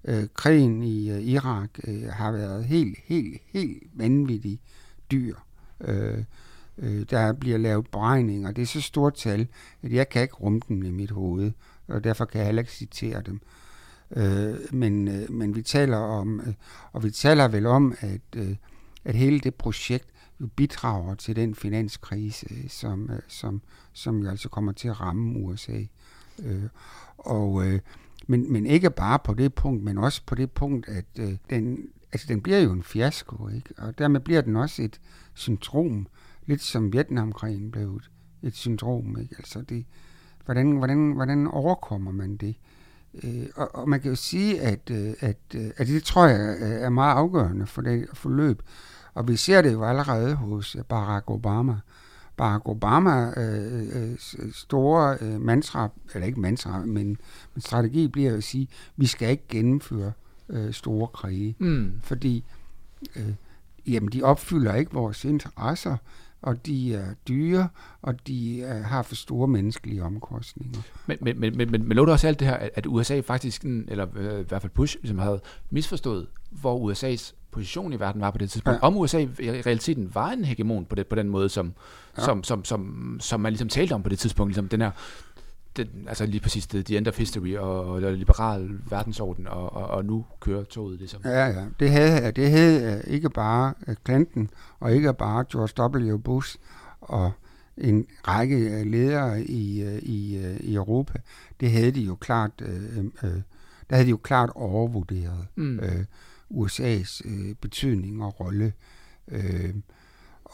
Øh, 0.05 0.25
krigen 0.35 0.83
i 0.83 1.11
øh, 1.11 1.23
Irak 1.23 1.71
øh, 1.89 2.03
har 2.11 2.33
været 2.33 2.65
helt, 2.65 2.99
helt, 3.05 3.43
helt 3.47 3.83
vanvittig 3.95 4.61
dyr. 5.11 5.35
Øh, 5.81 6.25
øh, 6.79 7.07
der 7.11 7.33
bliver 7.33 7.59
lavet 7.59 7.87
beregninger. 7.91 8.53
Det 8.53 8.63
er 8.63 8.67
så 8.67 8.81
stort 8.81 9.15
tal, 9.15 9.47
at 9.83 9.93
jeg 9.93 10.09
kan 10.09 10.23
ikke 10.23 10.35
rumme 10.35 10.61
dem 10.69 10.83
i 10.83 10.91
mit 10.91 11.11
hoved, 11.11 11.53
og 11.89 12.05
derfor 12.05 12.25
kan 12.25 12.39
jeg 12.39 12.47
heller 12.47 12.63
ikke 12.63 12.73
citere 12.73 13.23
dem. 13.23 13.41
Øh, 14.17 14.55
men, 14.73 15.09
øh, 15.09 15.31
men 15.31 15.57
vi 15.57 15.63
taler 15.63 15.97
om, 15.97 16.41
øh, 16.41 16.55
og 16.93 17.05
vi 17.05 17.11
taler 17.11 17.49
vel 17.49 17.67
om, 17.67 17.95
at, 18.01 18.21
øh, 18.37 18.57
at 19.05 19.15
hele 19.15 19.41
det 19.41 19.55
projekt 19.55 20.09
jo 20.41 20.47
bidrager 20.57 21.15
til 21.15 21.37
den 21.37 21.55
finanskrise, 21.55 22.47
øh, 22.51 22.69
som, 22.69 23.11
øh, 23.11 23.21
som, 23.29 23.63
som 23.93 24.23
jo 24.23 24.31
altså 24.31 24.49
kommer 24.49 24.73
til 24.73 24.89
at 24.89 25.01
ramme 25.01 25.39
USA. 25.39 25.81
Øh, 26.43 26.63
og, 27.19 27.67
øh, 27.67 27.81
men, 28.27 28.53
men 28.53 28.67
ikke 28.67 28.91
bare 28.91 29.19
på 29.19 29.35
det 29.35 29.55
punkt, 29.55 29.85
men 29.85 29.99
også 29.99 30.23
på 30.27 30.35
det 30.35 30.51
punkt, 30.51 30.89
at 30.89 31.05
øh, 31.19 31.37
den, 31.51 31.89
altså, 32.13 32.27
den 32.29 32.41
bliver 32.41 32.59
jo 32.59 32.73
en 32.73 32.83
fiasko, 32.83 33.49
ikke? 33.49 33.75
og 33.79 33.99
dermed 33.99 34.21
bliver 34.21 34.41
den 34.41 34.57
også 34.57 34.83
et 34.83 35.01
syndrom, 35.35 36.07
lidt 36.47 36.63
som 36.63 36.93
Vietnamkrigen 36.93 37.71
blev 37.71 37.97
et, 37.97 38.11
et 38.43 38.55
syndrom. 38.55 39.19
Ikke? 39.21 39.35
Altså 39.39 39.61
det, 39.61 39.85
hvordan, 40.45 40.71
hvordan, 40.71 41.13
hvordan 41.13 41.47
overkommer 41.47 42.13
man 42.13 42.37
det? 42.37 42.55
Øh, 43.25 43.47
og, 43.57 43.75
og 43.75 43.89
man 43.89 44.01
kan 44.01 44.11
jo 44.11 44.17
sige, 44.17 44.61
at, 44.61 44.91
øh, 44.91 45.15
at, 45.21 45.39
øh, 45.55 45.71
at 45.77 45.87
det 45.87 46.03
tror 46.05 46.27
jeg 46.27 46.57
er 46.61 46.91
meget 46.91 47.15
afgørende 47.15 47.67
for 47.67 47.83
det 47.83 48.07
forløb. 48.15 48.63
Og 49.15 49.29
vi 49.29 49.37
ser 49.37 49.63
det 49.63 49.73
jo 49.73 49.85
allerede 49.85 50.35
hos 50.35 50.77
Barack 50.89 51.31
Obama. 51.31 51.77
Barack 52.37 52.69
Obama 52.69 53.41
øh, 53.41 53.83
øh, 54.03 54.19
store 54.53 55.19
øh, 55.21 55.41
mantra, 55.41 55.89
eller 56.15 56.27
ikke 56.27 56.41
mantra, 56.41 56.79
men, 56.79 57.17
men 57.55 57.61
strategi 57.61 58.09
bliver 58.09 58.37
at 58.37 58.45
sige, 58.45 58.63
at 58.63 58.93
vi 58.97 59.07
skal 59.07 59.31
ikke 59.31 59.45
gennemføre 59.49 60.13
øh, 60.49 60.73
store 60.73 61.07
krige. 61.07 61.57
Mm. 61.59 61.93
Fordi 62.03 62.45
øh, 63.17 63.33
jamen, 63.87 64.13
de 64.13 64.23
opfylder 64.23 64.75
ikke 64.75 64.93
vores 64.93 65.25
interesser 65.25 65.97
og 66.47 66.67
de 66.67 66.95
er 66.95 67.07
dyre, 67.29 67.69
og 68.03 68.27
de 68.27 68.63
er, 68.63 68.83
har 68.83 69.03
for 69.03 69.15
store 69.15 69.49
menneskelige 69.49 70.03
omkostninger. 70.03 70.81
Men, 71.07 71.19
men, 71.21 71.41
men, 71.41 71.57
men, 71.57 71.71
men, 71.71 71.89
men 71.89 71.97
lå 71.97 72.05
det 72.05 72.13
også 72.13 72.29
alt 72.29 72.41
det 72.41 72.49
her, 72.49 72.69
at 72.75 72.87
USA 72.87 73.21
faktisk, 73.21 73.65
eller 73.65 74.07
øh, 74.17 74.41
i 74.41 74.45
hvert 74.49 74.63
fald 74.63 74.73
Bush, 74.73 74.97
ligesom 75.03 75.19
havde 75.19 75.41
misforstået, 75.71 76.27
hvor 76.51 76.93
USA's 76.93 77.35
position 77.51 77.93
i 77.93 78.01
verden 78.01 78.21
var 78.21 78.31
på 78.31 78.39
det 78.39 78.51
tidspunkt. 78.51 78.79
Ja. 78.83 78.87
Om 78.87 78.97
USA 78.97 79.19
i 79.19 79.51
realiteten 79.51 80.15
var 80.15 80.31
en 80.31 80.45
hegemon 80.45 80.85
på, 80.85 80.95
det, 80.95 81.07
på 81.07 81.15
den 81.15 81.29
måde, 81.29 81.49
som, 81.49 81.75
ja. 82.19 82.23
som, 82.23 82.45
som, 82.45 82.65
som, 82.65 83.17
som 83.21 83.41
man 83.41 83.53
ligesom 83.53 83.69
talte 83.69 83.93
om 83.93 84.03
på 84.03 84.09
det 84.09 84.19
tidspunkt. 84.19 84.51
Ligesom 84.51 84.69
den 84.69 84.81
her 84.81 84.91
den, 85.77 85.89
altså 86.09 86.27
lige 86.27 86.41
præcis 86.41 86.67
det, 86.67 86.87
the 86.87 86.99
end 86.99 87.09
of 87.09 87.19
history 87.19 87.57
og, 87.57 87.87
og 87.87 88.13
liberal 88.13 88.71
verdensorden, 88.91 89.47
og, 89.47 89.73
og, 89.73 89.87
og 89.87 90.05
nu 90.05 90.25
kører 90.41 90.65
toget 90.65 90.99
ligesom. 90.99 91.21
Ja, 91.25 91.47
ja. 91.47 91.65
Det 91.81 91.91
havde, 91.91 92.33
det 92.33 92.51
havde 92.51 93.03
øh, 93.07 93.15
ikke 93.15 93.31
bare 93.31 93.75
øh, 93.89 93.97
Clinton, 94.05 94.51
og 94.81 94.95
ikke 94.95 95.15
bare 95.15 95.45
George 95.53 96.13
W. 96.13 96.19
Bush, 96.19 96.59
og 97.01 97.33
en 97.77 98.07
række 98.29 98.57
øh, 98.57 98.87
ledere 98.87 99.43
i, 99.43 99.85
i, 99.99 100.39
i 100.61 100.75
Europa. 100.75 101.19
Det 101.61 101.71
havde 101.71 101.91
de 101.91 102.01
jo 102.01 102.15
klart, 102.15 102.51
øh, 102.63 102.99
øh, 102.99 103.41
der 103.91 103.97
havde 103.97 104.05
de 104.05 104.11
jo 104.11 104.17
klart 104.17 104.51
overvurderet 104.55 105.47
mm. 105.55 105.79
øh, 105.79 106.05
USA's 106.51 107.21
øh, 107.25 107.55
betydning 107.61 108.25
og 108.25 108.41
rolle. 108.41 108.73
Øh, 109.29 109.75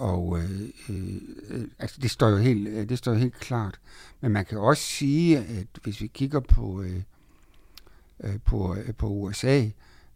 og 0.02 0.38
øh, 0.38 0.68
øh, 0.88 1.64
altså 1.78 1.98
det 2.02 2.10
står 2.10 2.28
jo 2.28 2.36
helt, 2.36 2.68
øh, 2.68 2.88
det 2.88 2.98
står 2.98 3.12
jo 3.12 3.18
helt 3.18 3.34
klart. 3.40 3.80
Men 4.20 4.32
man 4.32 4.44
kan 4.44 4.58
også 4.58 4.82
sige, 4.82 5.38
at 5.38 5.66
hvis 5.82 6.00
vi 6.00 6.06
kigger 6.06 6.40
på, 6.40 6.82
øh, 6.82 7.02
øh 8.20 8.38
på, 8.44 8.74
øh, 8.74 8.94
på 8.94 9.08
USA, 9.08 9.68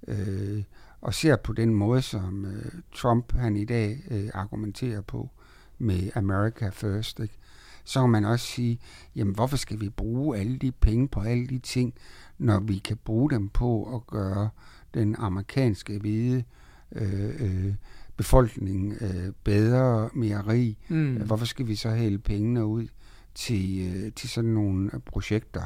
øh, 0.08 0.62
og 1.00 1.14
ser 1.14 1.36
på 1.36 1.52
den 1.52 1.74
måde, 1.74 2.02
som 2.02 2.44
øh, 2.44 2.72
Trump 2.94 3.32
han 3.32 3.56
i 3.56 3.64
dag 3.64 4.02
øh, 4.10 4.30
argumenterer 4.34 5.00
på 5.00 5.30
med 5.78 6.10
America 6.14 6.68
First, 6.68 7.20
ikke? 7.20 7.38
så 7.84 8.00
kan 8.00 8.10
man 8.10 8.24
også 8.24 8.46
sige, 8.46 8.80
jamen 9.16 9.34
hvorfor 9.34 9.56
skal 9.56 9.80
vi 9.80 9.88
bruge 9.88 10.38
alle 10.38 10.58
de 10.58 10.72
penge 10.72 11.08
på 11.08 11.20
alle 11.20 11.46
de 11.46 11.58
ting, 11.58 11.94
når 12.38 12.60
vi 12.60 12.78
kan 12.78 12.96
bruge 12.96 13.30
dem 13.30 13.48
på 13.48 13.94
at 13.96 14.06
gøre 14.06 14.48
den 14.94 15.16
amerikanske 15.18 15.98
hvide 15.98 16.44
øh, 16.92 17.42
øh, 17.42 17.74
befolkningen 18.16 18.92
øh, 19.00 19.32
bedre, 19.44 20.10
mere 20.14 20.46
rig. 20.48 20.76
Mm. 20.88 21.14
Hvorfor 21.14 21.46
skal 21.46 21.66
vi 21.66 21.74
så 21.74 21.90
hælde 21.90 22.18
pengene 22.18 22.66
ud 22.66 22.86
til, 23.34 23.92
øh, 23.94 24.12
til 24.12 24.28
sådan 24.28 24.50
nogle 24.50 24.90
øh, 24.94 25.00
projekter? 25.00 25.62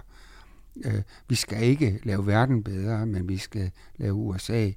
Øh, 0.85 1.03
vi 1.29 1.35
skal 1.35 1.63
ikke 1.63 2.01
lave 2.03 2.27
verden 2.27 2.63
bedre, 2.63 3.07
men 3.07 3.29
vi 3.29 3.37
skal 3.37 3.71
lave 3.97 4.15
USA 4.15 4.71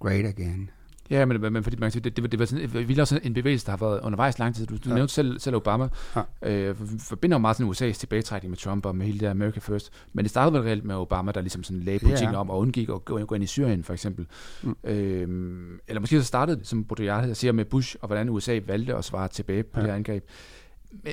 great 0.00 0.26
again. 0.26 0.70
Ja, 1.10 1.24
men, 1.24 1.52
men 1.52 1.62
fordi 1.62 1.76
man 1.76 1.86
kan 1.86 1.90
sige, 1.90 2.02
det, 2.02 2.16
det, 2.16 2.32
det 2.32 2.38
var 2.38 2.44
sådan, 2.44 2.88
vi 2.88 2.98
også 2.98 3.20
en 3.22 3.34
bevægelse, 3.34 3.66
der 3.66 3.72
har 3.72 3.76
været 3.76 4.00
undervejs 4.00 4.38
lang 4.38 4.54
tid. 4.54 4.66
Du, 4.66 4.76
du 4.76 4.88
ja. 4.88 4.94
nævnte 4.94 5.14
selv, 5.14 5.40
selv 5.40 5.56
Obama. 5.56 5.88
Ja. 6.16 6.22
Øh, 6.42 6.76
forbinder 6.98 7.34
jo 7.34 7.38
meget 7.38 7.56
sådan 7.56 7.72
USA's 7.72 7.92
tilbagetrækning 7.92 8.50
med 8.50 8.58
Trump 8.58 8.86
og 8.86 8.96
med 8.96 9.06
hele 9.06 9.20
det 9.20 9.26
America 9.26 9.60
First. 9.60 9.92
Men 10.12 10.24
det 10.24 10.30
startede 10.30 10.52
vel 10.54 10.62
reelt 10.62 10.84
med 10.84 10.94
Obama, 10.94 11.32
der 11.32 11.40
ligesom 11.40 11.64
sådan 11.64 11.82
lagde 11.82 11.98
politikken 11.98 12.34
ja. 12.34 12.40
om 12.40 12.50
og 12.50 12.58
undgik 12.58 12.88
at 12.88 13.04
gå, 13.04 13.24
gå 13.24 13.34
ind 13.34 13.44
i 13.44 13.46
Syrien, 13.46 13.84
for 13.84 13.92
eksempel. 13.92 14.26
Mm. 14.62 14.76
Øh, 14.84 15.78
eller 15.88 16.00
måske 16.00 16.20
så 16.20 16.26
startede 16.26 16.58
det, 16.58 16.66
som 16.66 16.84
Baudrillard 16.84 17.34
siger, 17.34 17.52
med 17.52 17.64
Bush, 17.64 17.96
og 18.00 18.06
hvordan 18.06 18.28
USA 18.28 18.60
valgte 18.66 18.94
at 18.94 19.04
svare 19.04 19.28
tilbage 19.28 19.62
på 19.62 19.80
ja. 19.80 19.86
det 19.86 19.92
angreb. 19.92 20.24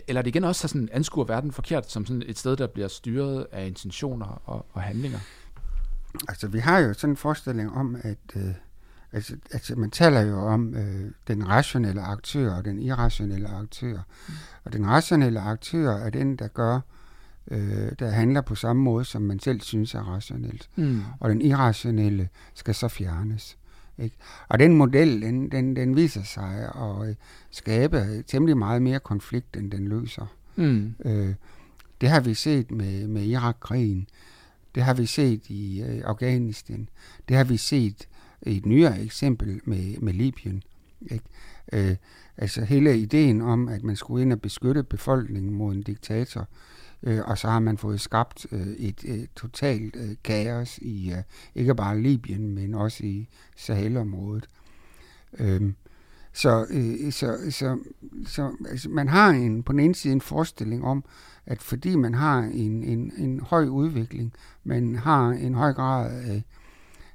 Eller 0.07 0.21
det 0.21 0.29
igen 0.29 0.43
også 0.43 0.67
sådan 0.67 0.89
anskuer 0.91 1.25
verden 1.25 1.51
forkert, 1.51 1.91
som 1.91 2.05
sådan 2.05 2.23
et 2.25 2.37
sted, 2.37 2.55
der 2.55 2.67
bliver 2.67 2.87
styret 2.87 3.47
af 3.51 3.67
intentioner 3.67 4.41
og, 4.45 4.65
og 4.73 4.81
handlinger? 4.81 5.19
Altså, 6.27 6.47
vi 6.47 6.59
har 6.59 6.79
jo 6.79 6.93
sådan 6.93 7.09
en 7.09 7.17
forestilling 7.17 7.71
om, 7.71 7.95
at... 8.03 8.17
Øh 8.35 8.53
Altså, 9.17 9.35
altså 9.53 9.75
man 9.75 9.91
taler 9.91 10.21
jo 10.21 10.39
om 10.39 10.73
øh, 10.75 11.11
den 11.27 11.47
rationelle 11.47 12.01
aktør 12.01 12.53
og 12.53 12.65
den 12.65 12.79
irrationelle 12.79 13.47
aktør. 13.47 13.97
Mm. 14.27 14.33
Og 14.63 14.73
den 14.73 14.87
rationelle 14.87 15.39
aktør 15.39 15.91
er 15.91 16.09
den, 16.09 16.35
der 16.35 16.47
gør, 16.47 16.79
øh, 17.51 17.91
der 17.99 18.09
handler 18.09 18.41
på 18.41 18.55
samme 18.55 18.81
måde, 18.81 19.05
som 19.05 19.21
man 19.21 19.39
selv 19.39 19.61
synes 19.61 19.95
er 19.95 19.99
rationelt. 20.01 20.69
Mm. 20.75 21.01
Og 21.19 21.29
den 21.29 21.41
irrationelle 21.41 22.29
skal 22.53 22.75
så 22.75 22.87
fjernes. 22.87 23.57
Ikke? 23.97 24.15
Og 24.47 24.59
den 24.59 24.73
model, 24.73 25.21
den, 25.21 25.51
den, 25.51 25.75
den 25.75 25.95
viser 25.95 26.23
sig 26.23 26.71
at 26.75 27.09
øh, 27.09 27.15
skabe 27.51 28.23
temmelig 28.27 28.57
meget 28.57 28.81
mere 28.81 28.99
konflikt, 28.99 29.57
end 29.57 29.71
den 29.71 29.87
løser. 29.87 30.25
Mm. 30.55 30.95
Øh, 31.05 31.33
det 32.01 32.09
har 32.09 32.19
vi 32.19 32.33
set 32.33 32.71
med, 32.71 33.07
med 33.07 33.23
Irak-krigen. 33.23 34.07
Det 34.75 34.83
har 34.83 34.93
vi 34.93 35.05
set 35.05 35.49
i 35.49 35.81
øh, 35.81 36.01
Afghanistan. 36.05 36.89
Det 37.29 37.37
har 37.37 37.43
vi 37.43 37.57
set 37.57 38.07
et 38.41 38.65
nyere 38.65 39.01
eksempel 39.01 39.61
med, 39.63 39.97
med 39.97 40.13
Libyen. 40.13 40.63
Ikke? 41.01 41.25
Øh, 41.73 41.95
altså 42.37 42.65
hele 42.65 42.97
ideen 42.97 43.41
om, 43.41 43.67
at 43.67 43.83
man 43.83 43.95
skulle 43.95 44.21
ind 44.21 44.33
og 44.33 44.41
beskytte 44.41 44.83
befolkningen 44.83 45.53
mod 45.53 45.75
en 45.75 45.83
diktator, 45.83 46.47
øh, 47.03 47.19
og 47.25 47.37
så 47.37 47.47
har 47.47 47.59
man 47.59 47.77
fået 47.77 48.01
skabt 48.01 48.47
øh, 48.51 48.67
et, 48.67 49.05
øh, 49.07 49.27
totalt 49.35 49.95
øh, 49.95 50.15
kaos 50.23 50.77
i 50.77 51.11
øh, 51.11 51.23
ikke 51.55 51.75
bare 51.75 52.01
Libyen, 52.01 52.55
men 52.55 52.73
også 52.73 53.05
i 53.05 53.27
Sahelområdet. 53.55 54.49
Øh, 55.39 55.73
så, 56.33 56.65
øh, 56.69 57.11
så, 57.11 57.37
så, 57.49 57.79
så 58.25 58.51
altså, 58.69 58.89
man 58.89 59.07
har 59.07 59.29
en, 59.29 59.63
på 59.63 59.71
den 59.71 59.79
ene 59.79 59.95
side 59.95 60.13
en 60.13 60.21
forestilling 60.21 60.83
om, 60.83 61.03
at 61.45 61.61
fordi 61.61 61.95
man 61.95 62.13
har 62.13 62.39
en, 62.39 62.83
en, 62.83 63.11
en 63.17 63.39
høj 63.39 63.65
udvikling, 63.65 64.33
man 64.63 64.95
har 64.95 65.29
en 65.29 65.53
høj 65.55 65.73
grad 65.73 66.21
af 66.21 66.43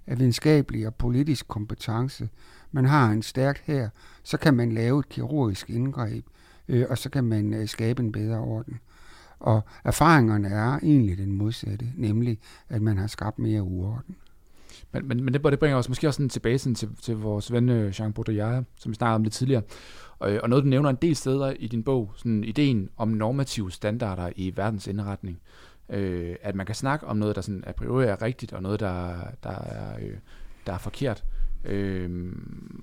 af 0.07 0.19
videnskabelig 0.19 0.87
og 0.87 0.95
politisk 0.95 1.49
kompetence, 1.49 2.29
man 2.73 2.85
har 2.85 3.11
en 3.11 3.23
stærk 3.23 3.63
her, 3.65 3.89
så 4.23 4.37
kan 4.37 4.55
man 4.55 4.73
lave 4.73 5.01
et 5.01 5.09
kirurgisk 5.09 5.71
indgreb, 5.71 6.25
øh, 6.69 6.87
og 6.91 6.99
så 6.99 7.11
kan 7.11 7.25
man 7.25 7.55
øh, 7.55 7.69
skabe 7.69 8.03
en 8.03 8.13
bedre 8.13 8.39
orden. 8.39 8.81
Og 9.39 9.63
erfaringerne 9.85 10.49
er 10.49 10.79
egentlig 10.83 11.19
den 11.19 11.33
modsatte, 11.33 11.87
nemlig 11.97 12.39
at 12.69 12.83
man 12.83 12.99
har 12.99 13.07
skabt 13.07 13.39
mere 13.39 13.63
uorden. 13.63 14.17
Men, 14.93 15.09
men, 15.09 15.25
men 15.25 15.35
det, 15.35 15.45
det 15.45 15.59
bringer 15.59 15.79
os 15.79 15.89
måske 15.89 16.09
også 16.09 16.17
sådan 16.17 16.29
tilbage 16.29 16.59
sådan 16.59 16.75
til, 16.75 16.89
til 17.03 17.17
vores 17.17 17.53
ven 17.53 17.69
øh, 17.69 18.01
Jean 18.01 18.13
Baudrillard, 18.13 18.65
som 18.77 18.91
vi 18.91 18.95
snakkede 18.95 19.15
om 19.15 19.23
lidt 19.23 19.35
tidligere. 19.35 19.63
Og, 20.19 20.33
øh, 20.33 20.41
og 20.43 20.49
noget, 20.49 20.65
du 20.65 20.69
nævner 20.69 20.91
en 20.91 20.99
del 21.03 21.17
steder 21.17 21.51
i 21.51 21.67
din 21.67 21.83
bog, 21.83 22.13
sådan 22.17 22.45
ideen 22.45 22.89
om 22.97 23.09
normative 23.09 23.73
standarder 23.73 24.31
i 24.37 24.53
verdens 24.57 24.87
indretning. 24.87 25.39
Øh, 25.93 26.37
at 26.43 26.55
man 26.55 26.67
kan 26.67 26.75
snakke 26.75 27.07
om 27.07 27.17
noget, 27.17 27.37
der 27.37 27.43
sådan 27.43 27.65
a 27.67 27.73
priori 27.73 28.05
er 28.05 28.23
rigtigt, 28.23 28.53
og 28.53 28.63
noget, 28.63 28.81
der, 28.81 29.15
der, 29.43 29.51
er, 29.51 29.97
øh, 30.01 30.17
der 30.67 30.73
er 30.73 30.79
forkert. 30.79 31.25
Øh, 31.65 32.33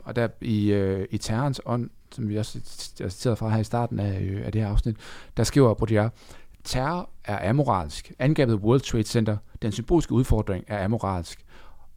og 0.06 0.15
der 0.15 0.28
i, 0.41 0.72
øh, 0.72 1.08
i 1.12 1.17
terrens 1.17 1.62
ånd, 1.65 1.89
som 2.12 2.30
vi 2.30 2.38
også 2.38 2.60
har 3.02 3.10
citeret 3.10 3.38
fra 3.38 3.50
her 3.50 3.60
i 3.60 3.63
starten 3.63 4.00
af, 4.00 4.22
øh, 4.22 4.45
af 4.45 4.52
det 4.52 4.62
her 4.62 4.69
afsnit, 4.69 4.98
der 5.38 5.43
skriver 5.43 5.74
Baudrillard, 5.74 6.13
terror 6.63 7.10
er 7.24 7.50
amoralsk. 7.50 8.12
Angrebet 8.19 8.56
World 8.56 8.82
Trade 8.82 9.04
Center, 9.04 9.38
den 9.62 9.72
symbolske 9.72 10.12
udfordring, 10.12 10.63
er 10.67 10.86
amoralsk. 10.86 11.45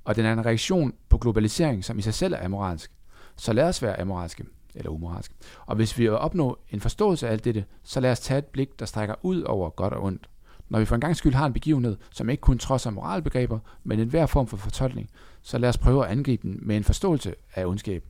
Og 0.05 0.17
den 0.17 0.25
er 0.25 0.33
en 0.33 0.47
reaktion 0.47 0.95
på 1.09 1.19
globalisering, 1.19 1.85
som 1.85 1.99
i 1.99 2.03
sig 2.03 2.15
selv 2.15 2.35
er 2.35 2.45
amoralsk. 2.45 2.91
Så 3.37 3.53
lad 3.53 3.69
os 3.69 3.83
være 3.83 4.01
amoralske 4.01 4.45
eller 4.75 4.91
umoralske. 4.91 5.35
Og 5.67 5.77
hvis 5.77 5.99
vi 5.99 6.03
vil 6.03 6.13
opnå 6.13 6.59
en 6.71 6.81
forståelse 6.81 7.29
af 7.29 7.33
alt 7.33 7.45
dette, 7.45 7.65
så 7.83 8.01
lad 8.01 8.11
os 8.13 8.21
tage 8.21 8.39
et 8.39 8.47
blik, 8.47 8.79
der 8.79 8.87
strækker 8.87 9.15
ud 9.23 9.43
over 9.43 9.71
godt 9.71 9.95
og 9.95 10.03
ondt. 10.05 10.29
Når 10.73 10.79
vi 10.79 10.85
for 10.85 10.95
en 10.95 11.01
gang 11.01 11.17
skyld 11.17 11.35
har 11.35 11.47
en 11.47 11.53
begivenhed, 11.53 11.97
som 12.11 12.31
ikke 12.31 12.41
kun 12.41 12.59
trods 12.59 12.87
af 12.87 12.93
moralbegreber, 12.93 13.59
men 13.85 14.01
en 14.01 14.09
hver 14.09 14.27
form 14.27 14.47
for 14.47 14.57
fortolkning, 14.57 15.11
så 15.43 15.59
lad 15.59 15.69
os 15.69 15.79
prøve 15.79 16.05
at 16.05 16.11
angribe 16.11 16.49
den 16.49 16.59
med 16.63 16.77
en 16.77 16.85
forståelse 16.85 17.35
af 17.55 17.67
ondskab. 17.67 18.05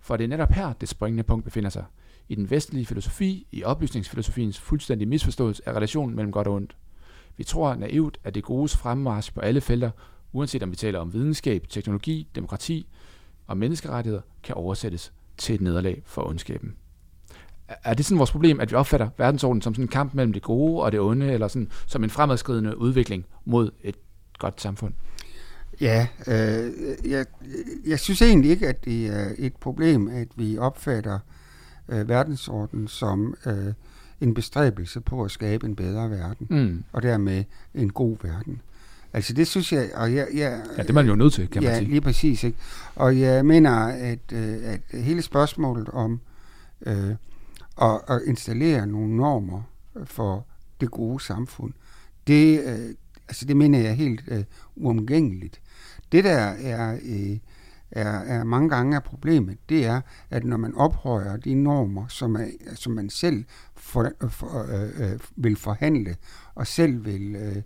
For 0.00 0.16
det 0.16 0.24
er 0.24 0.28
netop 0.28 0.50
her, 0.50 0.72
det 0.72 0.88
springende 0.88 1.22
punkt 1.22 1.44
befinder 1.44 1.70
sig. 1.70 1.84
I 2.28 2.34
den 2.34 2.50
vestlige 2.50 2.86
filosofi, 2.86 3.46
i 3.52 3.64
oplysningsfilosofiens 3.64 4.60
fuldstændig 4.60 5.08
misforståelse 5.08 5.62
af 5.68 5.72
relationen 5.72 6.16
mellem 6.16 6.32
godt 6.32 6.46
og 6.46 6.54
ondt. 6.54 6.76
Vi 7.36 7.44
tror 7.44 7.74
naivt, 7.74 8.18
at 8.24 8.34
det 8.34 8.44
godes 8.44 8.76
fremmarsch 8.76 9.34
på 9.34 9.40
alle 9.40 9.60
felter, 9.60 9.90
uanset 10.32 10.62
om 10.62 10.70
vi 10.70 10.76
taler 10.76 10.98
om 10.98 11.12
videnskab, 11.12 11.66
teknologi, 11.68 12.28
demokrati 12.34 12.86
og 13.46 13.56
menneskerettigheder, 13.56 14.22
kan 14.42 14.54
oversættes 14.54 15.12
til 15.36 15.54
et 15.54 15.60
nederlag 15.60 16.02
for 16.04 16.28
ondskaben 16.28 16.76
er 17.84 17.94
det 17.94 18.04
sådan 18.04 18.18
vores 18.18 18.30
problem, 18.30 18.60
at 18.60 18.70
vi 18.70 18.76
opfatter 18.76 19.08
verdensordenen 19.18 19.62
som 19.62 19.74
sådan 19.74 19.84
en 19.84 19.88
kamp 19.88 20.14
mellem 20.14 20.32
det 20.32 20.42
gode 20.42 20.82
og 20.82 20.92
det 20.92 21.00
onde, 21.00 21.32
eller 21.32 21.48
sådan 21.48 21.68
som 21.86 22.04
en 22.04 22.10
fremadskridende 22.10 22.78
udvikling 22.78 23.24
mod 23.44 23.70
et 23.82 23.96
godt 24.38 24.60
samfund? 24.60 24.92
Ja, 25.80 26.06
øh, 26.26 26.72
jeg, 27.10 27.26
jeg 27.86 27.98
synes 27.98 28.22
egentlig 28.22 28.50
ikke, 28.50 28.68
at 28.68 28.84
det 28.84 29.06
er 29.06 29.28
et 29.38 29.56
problem, 29.56 30.08
at 30.08 30.28
vi 30.36 30.58
opfatter 30.58 31.18
øh, 31.88 32.08
verdensordenen 32.08 32.88
som 32.88 33.34
øh, 33.46 33.72
en 34.20 34.34
bestræbelse 34.34 35.00
på 35.00 35.22
at 35.22 35.30
skabe 35.30 35.66
en 35.66 35.76
bedre 35.76 36.10
verden, 36.10 36.46
mm. 36.50 36.84
og 36.92 37.02
dermed 37.02 37.44
en 37.74 37.90
god 37.92 38.16
verden. 38.22 38.60
Altså 39.12 39.32
det 39.32 39.46
synes 39.46 39.72
jeg, 39.72 39.90
og 39.94 40.14
jeg, 40.14 40.26
jeg 40.34 40.62
ja, 40.76 40.82
det 40.82 40.90
er 40.90 40.94
man 40.94 41.06
jo 41.06 41.14
nødt 41.14 41.32
til, 41.32 41.48
kan 41.48 41.62
man 41.62 41.72
ja, 41.72 41.78
sige. 41.78 41.90
lige 41.90 42.00
præcis, 42.00 42.44
ikke? 42.44 42.58
Og 42.94 43.20
jeg 43.20 43.46
mener, 43.46 43.72
at, 43.86 44.32
øh, 44.32 44.56
at 44.64 44.80
hele 45.00 45.22
spørgsmålet 45.22 45.88
om 45.88 46.20
øh, 46.86 47.14
og, 47.80 48.08
og 48.08 48.20
installere 48.26 48.86
nogle 48.86 49.16
normer 49.16 49.62
for 50.04 50.46
det 50.80 50.90
gode 50.90 51.22
samfund. 51.22 51.72
Det, 52.26 52.60
øh, 52.60 52.94
altså 53.28 53.44
det 53.44 53.56
mener 53.56 53.78
jeg 53.78 53.96
helt 53.96 54.22
øh, 54.28 54.44
uomgængeligt. 54.76 55.60
Det 56.12 56.24
der 56.24 56.38
er, 56.38 56.98
øh, 57.02 57.38
er, 57.90 58.18
er 58.18 58.44
mange 58.44 58.68
gange 58.68 58.96
er 58.96 59.00
problemet, 59.00 59.58
det 59.68 59.86
er, 59.86 60.00
at 60.30 60.44
når 60.44 60.56
man 60.56 60.74
ophøjer 60.74 61.36
de 61.36 61.54
normer, 61.54 62.08
som, 62.08 62.36
er, 62.36 62.46
som 62.74 62.92
man 62.92 63.10
selv 63.10 63.44
for, 63.74 64.10
for, 64.28 64.66
øh, 64.68 65.12
øh, 65.12 65.18
vil 65.36 65.56
forhandle 65.56 66.16
og 66.54 66.66
selv 66.66 67.04
vil, 67.04 67.34
øh, 67.34 67.62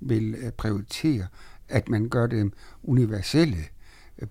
vil 0.00 0.34
øh, 0.34 0.52
prioritere, 0.52 1.26
at 1.68 1.88
man 1.88 2.08
gør 2.08 2.26
dem 2.26 2.52
universelle. 2.82 3.64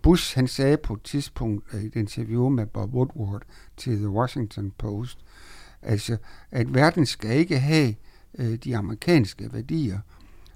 Bush 0.01 0.35
han 0.35 0.47
sagde 0.47 0.77
på 0.77 0.93
et 0.93 1.03
tidspunkt 1.03 1.73
i 1.73 1.85
et 1.85 1.95
interview 1.95 2.49
med 2.49 2.65
Bob 2.65 2.93
Woodward 2.93 3.41
til 3.77 3.97
The 3.97 4.09
Washington 4.09 4.71
Post, 4.77 5.25
Altså, 5.85 6.17
at 6.51 6.73
verden 6.73 7.05
skal 7.05 7.37
ikke 7.37 7.59
have 7.59 7.95
øh, 8.37 8.55
de 8.55 8.77
amerikanske 8.77 9.53
værdier, 9.53 9.99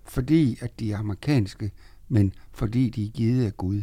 fordi 0.05 0.57
at 0.61 0.79
de 0.79 0.91
er 0.91 0.97
amerikanske, 0.97 1.71
men 2.07 2.33
fordi 2.51 2.89
de 2.89 3.05
er 3.05 3.09
givet 3.09 3.45
af 3.45 3.57
Gud. 3.57 3.81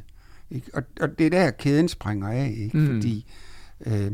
Ikke? 0.51 0.71
Og, 0.75 0.83
og 1.01 1.19
det 1.19 1.27
er 1.27 1.31
der, 1.31 1.51
kæden 1.51 1.89
springer 1.89 2.29
af, 2.29 2.55
ikke? 2.57 2.79
Mm. 2.79 2.87
fordi 2.87 3.27
øh, 3.87 4.05
øh, 4.05 4.13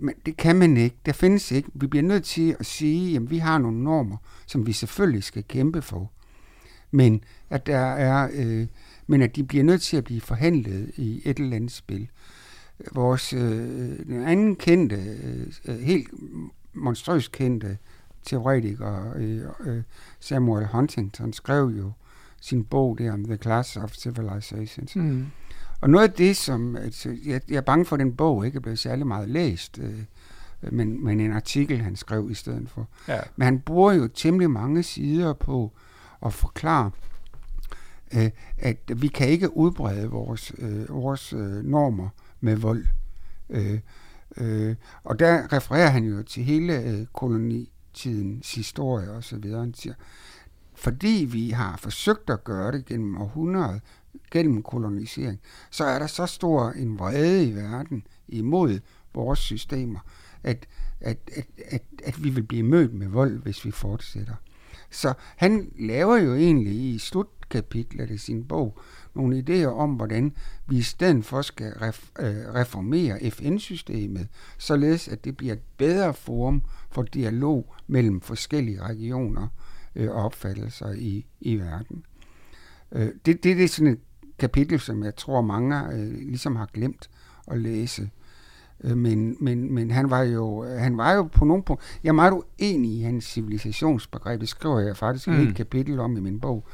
men 0.00 0.14
det 0.26 0.36
kan 0.36 0.56
man 0.56 0.76
ikke. 0.76 0.96
Der 1.06 1.12
findes 1.12 1.50
ikke. 1.50 1.70
Vi 1.74 1.86
bliver 1.86 2.02
nødt 2.02 2.24
til 2.24 2.56
at 2.60 2.66
sige, 2.66 3.16
at 3.16 3.30
vi 3.30 3.38
har 3.38 3.58
nogle 3.58 3.84
normer, 3.84 4.16
som 4.46 4.66
vi 4.66 4.72
selvfølgelig 4.72 5.24
skal 5.24 5.44
kæmpe 5.48 5.82
for. 5.82 6.12
Men 6.90 7.24
at 7.50 7.66
der 7.66 7.78
er, 7.78 8.28
øh, 8.34 8.66
men 9.10 9.22
at 9.22 9.36
de 9.36 9.44
bliver 9.44 9.64
nødt 9.64 9.82
til 9.82 9.96
at 9.96 10.04
blive 10.04 10.20
forhandlet 10.20 10.90
i 10.96 11.22
et 11.24 11.38
eller 11.38 11.56
andet 11.56 11.72
spil 11.72 12.08
vores 12.92 13.32
øh, 13.32 13.98
den 14.06 14.22
anden 14.22 14.56
kendte, 14.56 14.96
øh, 15.68 15.78
helt 15.78 16.08
monstrøst 16.74 17.32
kendte 17.32 17.78
teoretiker, 18.24 19.12
øh, 19.16 19.42
øh, 19.60 19.82
Samuel 20.20 20.66
Huntington, 20.66 21.32
skrev 21.32 21.72
jo 21.78 21.92
sin 22.40 22.64
bog 22.64 22.98
der 22.98 23.12
om 23.12 23.24
The 23.24 23.36
Class 23.36 23.76
of 23.76 23.92
Civilizations. 23.92 24.96
Mm. 24.96 25.26
Og 25.80 25.90
noget 25.90 26.08
af 26.08 26.14
det, 26.14 26.36
som... 26.36 26.76
Altså, 26.76 27.16
jeg, 27.24 27.40
jeg 27.48 27.56
er 27.56 27.60
bange 27.60 27.84
for, 27.84 27.96
at 27.96 28.00
den 28.00 28.16
bog 28.16 28.46
ikke 28.46 28.56
er 28.56 28.60
blevet 28.60 28.78
særlig 28.78 29.06
meget 29.06 29.28
læst, 29.28 29.78
øh, 29.78 30.04
men, 30.72 31.04
men 31.04 31.20
en 31.20 31.32
artikel, 31.32 31.78
han 31.78 31.96
skrev 31.96 32.30
i 32.30 32.34
stedet 32.34 32.70
for. 32.70 32.88
Ja. 33.08 33.20
Men 33.36 33.44
han 33.44 33.60
bruger 33.60 33.92
jo 33.92 34.08
temmelig 34.08 34.50
mange 34.50 34.82
sider 34.82 35.32
på 35.32 35.72
at 36.26 36.32
forklare, 36.32 36.86
øh, 36.86 37.07
Øh, 38.14 38.30
at 38.58 39.02
vi 39.02 39.08
kan 39.08 39.28
ikke 39.28 39.56
udbrede 39.56 40.10
vores, 40.10 40.52
øh, 40.58 40.88
vores 40.88 41.32
øh, 41.32 41.64
normer 41.64 42.08
med 42.40 42.56
vold. 42.56 42.86
Øh, 43.50 43.80
øh, 44.36 44.76
og 45.04 45.18
der 45.18 45.52
refererer 45.52 45.90
han 45.90 46.04
jo 46.04 46.22
til 46.22 46.44
hele 46.44 46.82
øh, 46.82 47.06
kolonitidens 47.06 48.54
historie 48.54 49.10
og 49.10 49.24
så 49.24 49.36
videre. 49.38 49.60
Han 49.60 49.74
siger, 49.74 49.94
fordi 50.74 51.28
vi 51.30 51.50
har 51.50 51.76
forsøgt 51.76 52.30
at 52.30 52.44
gøre 52.44 52.72
det 52.72 52.84
gennem 52.84 53.16
århundreder, 53.16 53.78
gennem 54.30 54.62
kolonisering, 54.62 55.40
så 55.70 55.84
er 55.84 55.98
der 55.98 56.06
så 56.06 56.26
stor 56.26 56.70
en 56.70 56.98
vrede 56.98 57.48
i 57.48 57.54
verden 57.54 58.02
imod 58.28 58.80
vores 59.14 59.38
systemer, 59.38 60.00
at, 60.42 60.66
at, 61.00 61.18
at, 61.36 61.46
at, 61.66 61.82
at 62.04 62.24
vi 62.24 62.30
vil 62.30 62.42
blive 62.42 62.62
mødt 62.62 62.94
med 62.94 63.08
vold, 63.08 63.42
hvis 63.42 63.64
vi 63.64 63.70
fortsætter. 63.70 64.34
Så 64.90 65.14
han 65.36 65.72
laver 65.78 66.16
jo 66.16 66.34
egentlig 66.34 66.72
i 66.72 66.98
slutkapitlet 67.48 68.10
af 68.10 68.18
sin 68.18 68.44
bog 68.44 68.78
nogle 69.14 69.38
idéer 69.38 69.66
om, 69.66 69.94
hvordan 69.94 70.32
vi 70.66 70.76
i 70.76 70.82
stedet 70.82 71.24
for 71.24 71.42
skal 71.42 71.72
ref, 71.72 72.10
øh, 72.18 72.54
reformere 72.54 73.30
FN-systemet, 73.30 74.28
således 74.58 75.08
at 75.08 75.24
det 75.24 75.36
bliver 75.36 75.52
et 75.52 75.62
bedre 75.76 76.14
forum 76.14 76.62
for 76.90 77.02
dialog 77.02 77.74
mellem 77.86 78.20
forskellige 78.20 78.82
regioner 78.82 79.48
øh, 79.96 80.10
og 80.10 80.24
opfattelser 80.24 80.92
i, 80.92 81.26
i 81.40 81.56
verden. 81.56 82.04
Øh, 82.92 83.08
det, 83.26 83.44
det, 83.44 83.44
det 83.44 83.64
er 83.64 83.68
sådan 83.68 83.92
et 83.92 84.00
kapitel, 84.38 84.80
som 84.80 85.04
jeg 85.04 85.16
tror 85.16 85.40
mange 85.40 85.92
øh, 85.92 86.12
ligesom 86.12 86.56
har 86.56 86.68
glemt 86.72 87.10
at 87.46 87.58
læse. 87.58 88.10
Øh, 88.84 88.96
men, 88.96 89.36
men, 89.40 89.74
men 89.74 89.90
han 89.90 90.10
var 90.10 90.22
jo 90.22 90.64
han 90.78 90.96
var 90.96 91.14
jo 91.14 91.22
på 91.22 91.44
nogle 91.44 91.62
punkter... 91.62 91.86
Jeg 92.02 92.08
er 92.08 92.12
meget 92.12 92.32
uenig 92.32 92.90
i 92.90 93.02
hans 93.02 93.24
civilisationsbegreb. 93.24 94.40
Det 94.40 94.48
skriver 94.48 94.80
jeg 94.80 94.96
faktisk 94.96 95.28
mm. 95.28 95.48
et 95.48 95.54
kapitel 95.56 96.00
om 96.00 96.16
i 96.16 96.20
min 96.20 96.40
bog. 96.40 96.66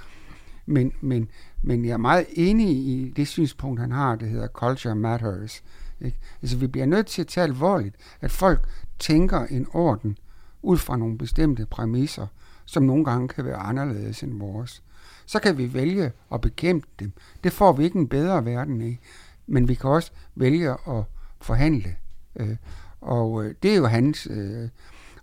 Men, 0.67 0.93
men, 1.01 1.29
men 1.63 1.85
jeg 1.85 1.93
er 1.93 1.97
meget 1.97 2.27
enig 2.33 2.69
i 2.69 3.13
det 3.17 3.29
synspunkt, 3.29 3.81
han 3.81 3.93
har, 3.93 4.17
det 4.17 4.29
hedder 4.29 4.49
Culture 4.49 4.95
Matters. 4.95 5.63
Ikke? 6.01 6.19
Altså, 6.43 6.57
vi 6.57 6.67
bliver 6.67 6.87
nødt 6.87 7.07
til 7.07 7.23
at 7.23 7.29
tage 7.29 7.45
alvorligt, 7.45 7.97
at 8.21 8.31
folk 8.31 8.69
tænker 8.99 9.41
en 9.41 9.67
orden 9.73 10.19
ud 10.63 10.79
fra 10.79 10.97
nogle 10.97 11.19
bestemte 11.19 11.67
præmisser, 11.67 12.27
som 12.65 12.83
nogle 12.83 13.05
gange 13.05 13.29
kan 13.29 13.45
være 13.45 13.57
anderledes 13.57 14.23
end 14.23 14.39
vores. 14.39 14.83
Så 15.27 15.39
kan 15.39 15.59
vi 15.59 15.75
vælge 15.75 16.13
at 16.33 16.41
bekæmpe 16.41 16.87
dem. 17.01 17.13
Det 17.45 17.53
får 17.53 17.73
vi 17.73 17.85
ikke 17.85 17.99
en 17.99 18.09
bedre 18.09 18.45
verden 18.45 18.81
af. 18.83 18.99
Men 19.47 19.69
vi 19.69 19.75
kan 19.75 19.91
også 19.91 20.11
vælge 20.35 20.71
at 20.71 21.05
forhandle. 21.41 21.97
Øh, 22.37 22.57
og 23.01 23.45
øh, 23.45 23.55
det 23.63 23.73
er 23.73 23.77
jo 23.77 23.87
hans... 23.87 24.29
Øh, 24.31 24.69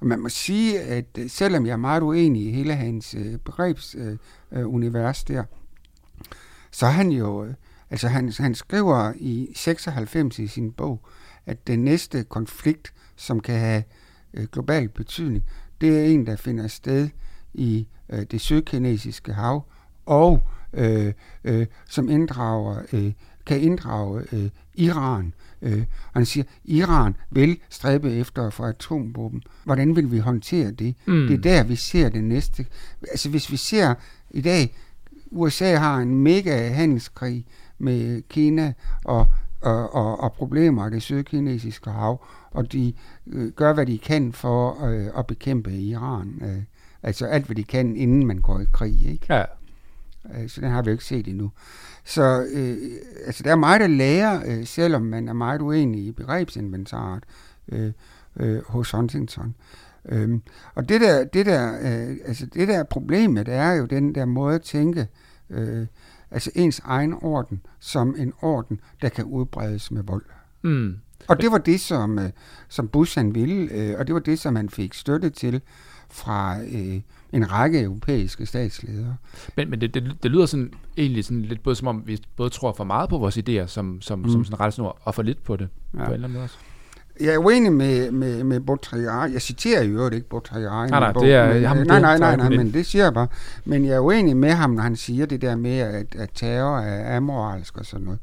og 0.01 0.07
man 0.07 0.19
må 0.19 0.29
sige, 0.29 0.81
at 0.81 1.05
øh, 1.17 1.29
selvom 1.29 1.65
jeg 1.65 1.73
er 1.73 1.77
meget 1.77 2.01
uenig 2.01 2.47
i 2.47 2.51
hele 2.51 2.75
hans 2.75 3.15
øh, 3.15 3.37
begrebsunivers 3.37 5.25
øh, 5.29 5.35
øh 5.35 5.37
der, 5.37 5.43
så 6.71 6.85
han 6.85 7.11
jo... 7.11 7.45
Øh, 7.45 7.53
altså 7.89 8.07
han, 8.07 8.33
han 8.39 8.55
skriver 8.55 9.13
i 9.15 9.51
96 9.55 10.39
i 10.39 10.47
sin 10.47 10.71
bog, 10.71 11.01
at 11.45 11.67
den 11.67 11.79
næste 11.79 12.23
konflikt, 12.23 12.93
som 13.15 13.39
kan 13.39 13.59
have 13.59 13.83
øh, 14.33 14.47
global 14.51 14.89
betydning, 14.89 15.43
det 15.81 15.99
er 15.99 16.03
en, 16.03 16.25
der 16.25 16.35
finder 16.35 16.67
sted 16.67 17.09
i 17.53 17.87
øh, 18.09 18.23
det 18.31 18.41
sydkinesiske 18.41 19.33
hav, 19.33 19.65
og 20.05 20.43
øh, 20.73 21.13
øh, 21.43 21.67
som 21.89 22.09
inddrager, 22.09 22.81
øh, 22.93 23.13
kan 23.45 23.61
inddrage 23.61 24.23
øh, 24.31 24.49
Iran. 24.73 25.33
Øh, 25.61 25.79
og 25.79 26.13
han 26.13 26.25
siger, 26.25 26.43
Iran 26.65 27.15
vil 27.31 27.57
stræbe 27.69 28.13
efter 28.13 28.47
at 28.47 28.53
få 28.53 28.63
atomvåben. 28.63 29.43
Hvordan 29.63 29.95
vil 29.95 30.11
vi 30.11 30.17
håndtere 30.17 30.71
det? 30.71 30.95
Mm. 31.05 31.27
Det 31.27 31.33
er 31.33 31.41
der, 31.41 31.63
vi 31.63 31.75
ser 31.75 32.09
det 32.09 32.23
næste. 32.23 32.65
Altså 33.01 33.29
hvis 33.29 33.51
vi 33.51 33.57
ser 33.57 33.93
i 34.31 34.41
dag, 34.41 34.75
USA 35.31 35.75
har 35.75 35.97
en 35.97 36.15
mega 36.15 36.67
handelskrig 36.69 37.45
med 37.77 38.21
Kina 38.29 38.73
og, 39.05 39.27
og, 39.61 39.95
og, 39.95 40.19
og 40.19 40.33
problemer 40.33 40.85
af 40.85 40.91
det 40.91 41.01
sydkinesiske 41.01 41.89
hav, 41.89 42.25
og 42.51 42.71
de 42.71 42.93
øh, 43.27 43.51
gør, 43.51 43.73
hvad 43.73 43.85
de 43.85 43.97
kan 43.97 44.33
for 44.33 44.85
øh, 44.85 45.07
at 45.17 45.27
bekæmpe 45.27 45.71
Iran. 45.71 46.41
Øh, 46.41 46.63
altså 47.03 47.25
alt, 47.25 47.45
hvad 47.45 47.55
de 47.55 47.63
kan, 47.63 47.95
inden 47.95 48.27
man 48.27 48.37
går 48.37 48.59
i 48.59 48.65
krig. 48.73 49.05
Ikke? 49.05 49.33
Ja. 49.35 49.43
Øh, 50.35 50.49
så 50.49 50.61
den 50.61 50.69
har 50.69 50.81
vi 50.81 50.89
jo 50.89 50.91
ikke 50.91 51.03
set 51.03 51.27
endnu. 51.27 51.51
Så 52.05 52.47
øh, 52.53 52.77
altså, 53.25 53.43
der 53.43 53.51
er 53.51 53.55
meget 53.55 53.81
at 53.81 53.89
lære, 53.89 54.41
øh, 54.45 54.65
selvom 54.65 55.01
man 55.01 55.27
er 55.27 55.33
meget 55.33 55.61
uenig 55.61 56.05
i 56.05 56.11
begrebsinventaret 56.11 57.23
øh, 57.71 57.91
øh, 58.39 58.63
hos 58.67 58.91
Huntington. 58.91 59.55
Øhm, 60.05 60.41
og 60.75 60.89
det 60.89 61.01
der, 61.01 61.23
det, 61.23 61.45
der, 61.45 61.73
øh, 61.73 62.17
altså 62.25 62.45
det 62.45 62.67
der 62.67 62.83
problemet 62.83 63.47
er 63.47 63.71
jo 63.71 63.85
den 63.85 64.15
der 64.15 64.25
måde 64.25 64.55
at 64.55 64.61
tænke, 64.61 65.07
øh, 65.49 65.87
altså 66.31 66.51
ens 66.55 66.79
egen 66.79 67.13
orden, 67.21 67.61
som 67.79 68.15
en 68.17 68.33
orden, 68.41 68.79
der 69.01 69.09
kan 69.09 69.25
udbredes 69.25 69.91
med 69.91 70.03
vold. 70.03 70.25
Mm. 70.61 70.97
Og 71.27 71.41
det 71.41 71.51
var 71.51 71.57
det, 71.57 71.79
som, 71.79 72.19
øh, 72.19 72.29
som 72.69 72.87
Bush 72.87 73.19
han 73.19 73.35
ville, 73.35 73.71
øh, 73.71 73.99
og 73.99 74.07
det 74.07 74.13
var 74.13 74.21
det, 74.21 74.39
som 74.39 74.55
han 74.55 74.69
fik 74.69 74.93
støtte 74.93 75.29
til 75.29 75.61
fra 76.09 76.61
øh, 76.61 77.01
en 77.33 77.51
række 77.51 77.81
europæiske 77.81 78.45
statsledere. 78.45 79.15
Men, 79.57 79.69
men 79.69 79.81
det, 79.81 79.93
det, 79.93 80.17
det 80.23 80.31
lyder 80.31 80.45
sådan 80.45 80.73
egentlig 80.97 81.25
sådan 81.25 81.41
lidt 81.41 81.63
både 81.63 81.75
som 81.75 81.87
om, 81.87 82.03
vi 82.05 82.21
både 82.35 82.49
tror 82.49 82.73
for 82.73 82.83
meget 82.83 83.09
på 83.09 83.17
vores 83.17 83.37
idéer 83.37 83.67
som, 83.67 84.01
som, 84.01 84.19
mm. 84.19 84.29
som 84.29 84.45
sådan 84.45 84.59
rettesnor, 84.59 84.97
og 85.01 85.15
for 85.15 85.21
lidt 85.21 85.43
på 85.43 85.55
det 85.55 85.69
ja. 85.93 85.97
på 85.97 86.05
en 86.05 86.13
eller 86.13 86.27
anden 86.27 86.33
måde 86.33 86.43
også. 86.43 86.57
Jeg 87.19 87.33
er 87.33 87.37
uenig 87.37 87.73
med, 87.73 88.11
med, 88.11 88.43
med 88.43 88.59
Baudrillard. 88.59 89.31
Jeg 89.31 89.41
citerer 89.41 89.83
jo 89.83 90.09
ikke 90.09 90.29
Baudrillard. 90.29 90.89
Nej, 90.89 90.99
nej, 90.99 91.11
det 91.11 91.33
er 91.33 91.53
men, 91.53 91.65
ham, 91.65 91.77
nej, 91.77 91.99
nej, 91.99 92.17
nej, 92.17 92.35
nej, 92.35 92.49
men 92.49 92.73
det 92.73 92.85
siger 92.85 93.03
jeg 93.03 93.13
bare. 93.13 93.27
Men 93.65 93.85
jeg 93.85 93.95
er 93.95 93.99
uenig 93.99 94.37
med 94.37 94.51
ham, 94.51 94.69
når 94.69 94.83
han 94.83 94.95
siger 94.95 95.25
det 95.25 95.41
der 95.41 95.55
med, 95.55 95.77
at, 95.77 96.15
at 96.15 96.29
terror 96.33 96.79
er 96.79 97.17
amoralsk 97.17 97.77
og 97.77 97.85
sådan 97.85 98.05
noget. 98.05 98.19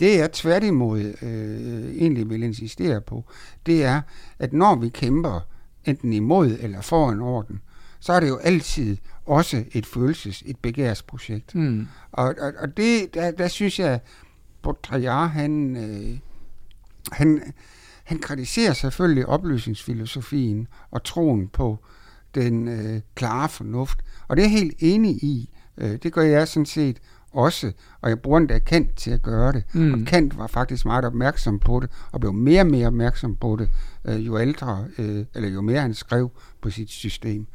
Det 0.00 0.18
jeg 0.18 0.32
tværtimod 0.32 1.00
øh, 1.22 1.96
egentlig 1.96 2.30
vil 2.30 2.42
insistere 2.42 3.00
på, 3.00 3.24
det 3.66 3.84
er, 3.84 4.00
at 4.38 4.52
når 4.52 4.74
vi 4.76 4.88
kæmper 4.88 5.40
enten 5.84 6.12
imod 6.12 6.56
eller 6.60 6.80
for 6.80 7.10
en 7.10 7.20
orden, 7.20 7.60
så 8.06 8.12
er 8.12 8.20
det 8.20 8.28
jo 8.28 8.36
altid 8.36 8.96
også 9.24 9.64
et 9.72 9.86
følelses, 9.86 10.42
et 10.46 10.58
begærsprojekt. 10.58 11.54
Mm. 11.54 11.88
Og, 12.12 12.34
og, 12.40 12.52
og 12.58 12.76
det, 12.76 13.14
der, 13.14 13.30
der 13.30 13.48
synes 13.48 13.78
jeg, 13.78 14.00
Baudrillard, 14.62 15.30
han, 15.30 15.76
øh, 15.76 16.18
han, 17.12 17.42
han 18.04 18.18
kritiserer 18.18 18.72
selvfølgelig 18.72 19.26
oplysningsfilosofien 19.26 20.68
og 20.90 21.04
troen 21.04 21.48
på 21.48 21.78
den 22.34 22.68
øh, 22.68 23.00
klare 23.14 23.48
fornuft. 23.48 23.98
Og 24.28 24.36
det 24.36 24.42
er 24.42 24.48
jeg 24.48 24.58
helt 24.58 24.74
enig 24.78 25.10
i. 25.10 25.50
Øh, 25.78 25.98
det 26.02 26.12
gør 26.12 26.22
jeg 26.22 26.48
sådan 26.48 26.66
set 26.66 27.00
også, 27.32 27.72
og 28.00 28.08
jeg 28.08 28.20
bruger 28.20 28.38
endda 28.38 28.58
Kant 28.58 28.96
til 28.96 29.10
at 29.10 29.22
gøre 29.22 29.52
det. 29.52 29.64
Mm. 29.74 29.92
Og 29.92 30.00
Kant 30.06 30.38
var 30.38 30.46
faktisk 30.46 30.84
meget 30.84 31.04
opmærksom 31.04 31.58
på 31.58 31.80
det, 31.80 31.90
og 32.12 32.20
blev 32.20 32.32
mere 32.32 32.60
og 32.60 32.66
mere 32.66 32.86
opmærksom 32.86 33.36
på 33.36 33.56
det, 33.56 33.68
øh, 34.04 34.26
jo 34.26 34.38
ældre, 34.38 34.86
øh, 34.98 35.24
eller 35.34 35.48
jo 35.48 35.60
mere 35.60 35.80
han 35.80 35.94
skrev 35.94 36.30
på 36.62 36.70
sit 36.70 36.90
system. 36.90 37.46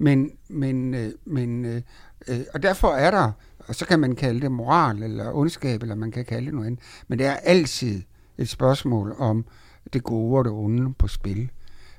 Men, 0.00 0.30
men, 0.48 0.94
øh, 0.94 1.12
men 1.24 1.64
øh, 1.64 1.82
øh, 2.28 2.40
og 2.54 2.62
derfor 2.62 2.88
er 2.88 3.10
der, 3.10 3.32
og 3.58 3.74
så 3.74 3.86
kan 3.86 4.00
man 4.00 4.16
kalde 4.16 4.40
det 4.40 4.52
moral 4.52 5.02
eller 5.02 5.32
ondskab, 5.32 5.82
eller 5.82 5.94
man 5.94 6.10
kan 6.10 6.24
kalde 6.24 6.46
det 6.46 6.54
noget 6.54 6.66
andet, 6.66 6.80
men 7.08 7.18
det 7.18 7.26
er 7.26 7.32
altid 7.32 8.02
et 8.38 8.48
spørgsmål 8.48 9.14
om 9.18 9.44
det 9.92 10.02
gode 10.02 10.38
og 10.38 10.44
det 10.44 10.52
onde 10.52 10.94
på 10.94 11.08
spil. 11.08 11.50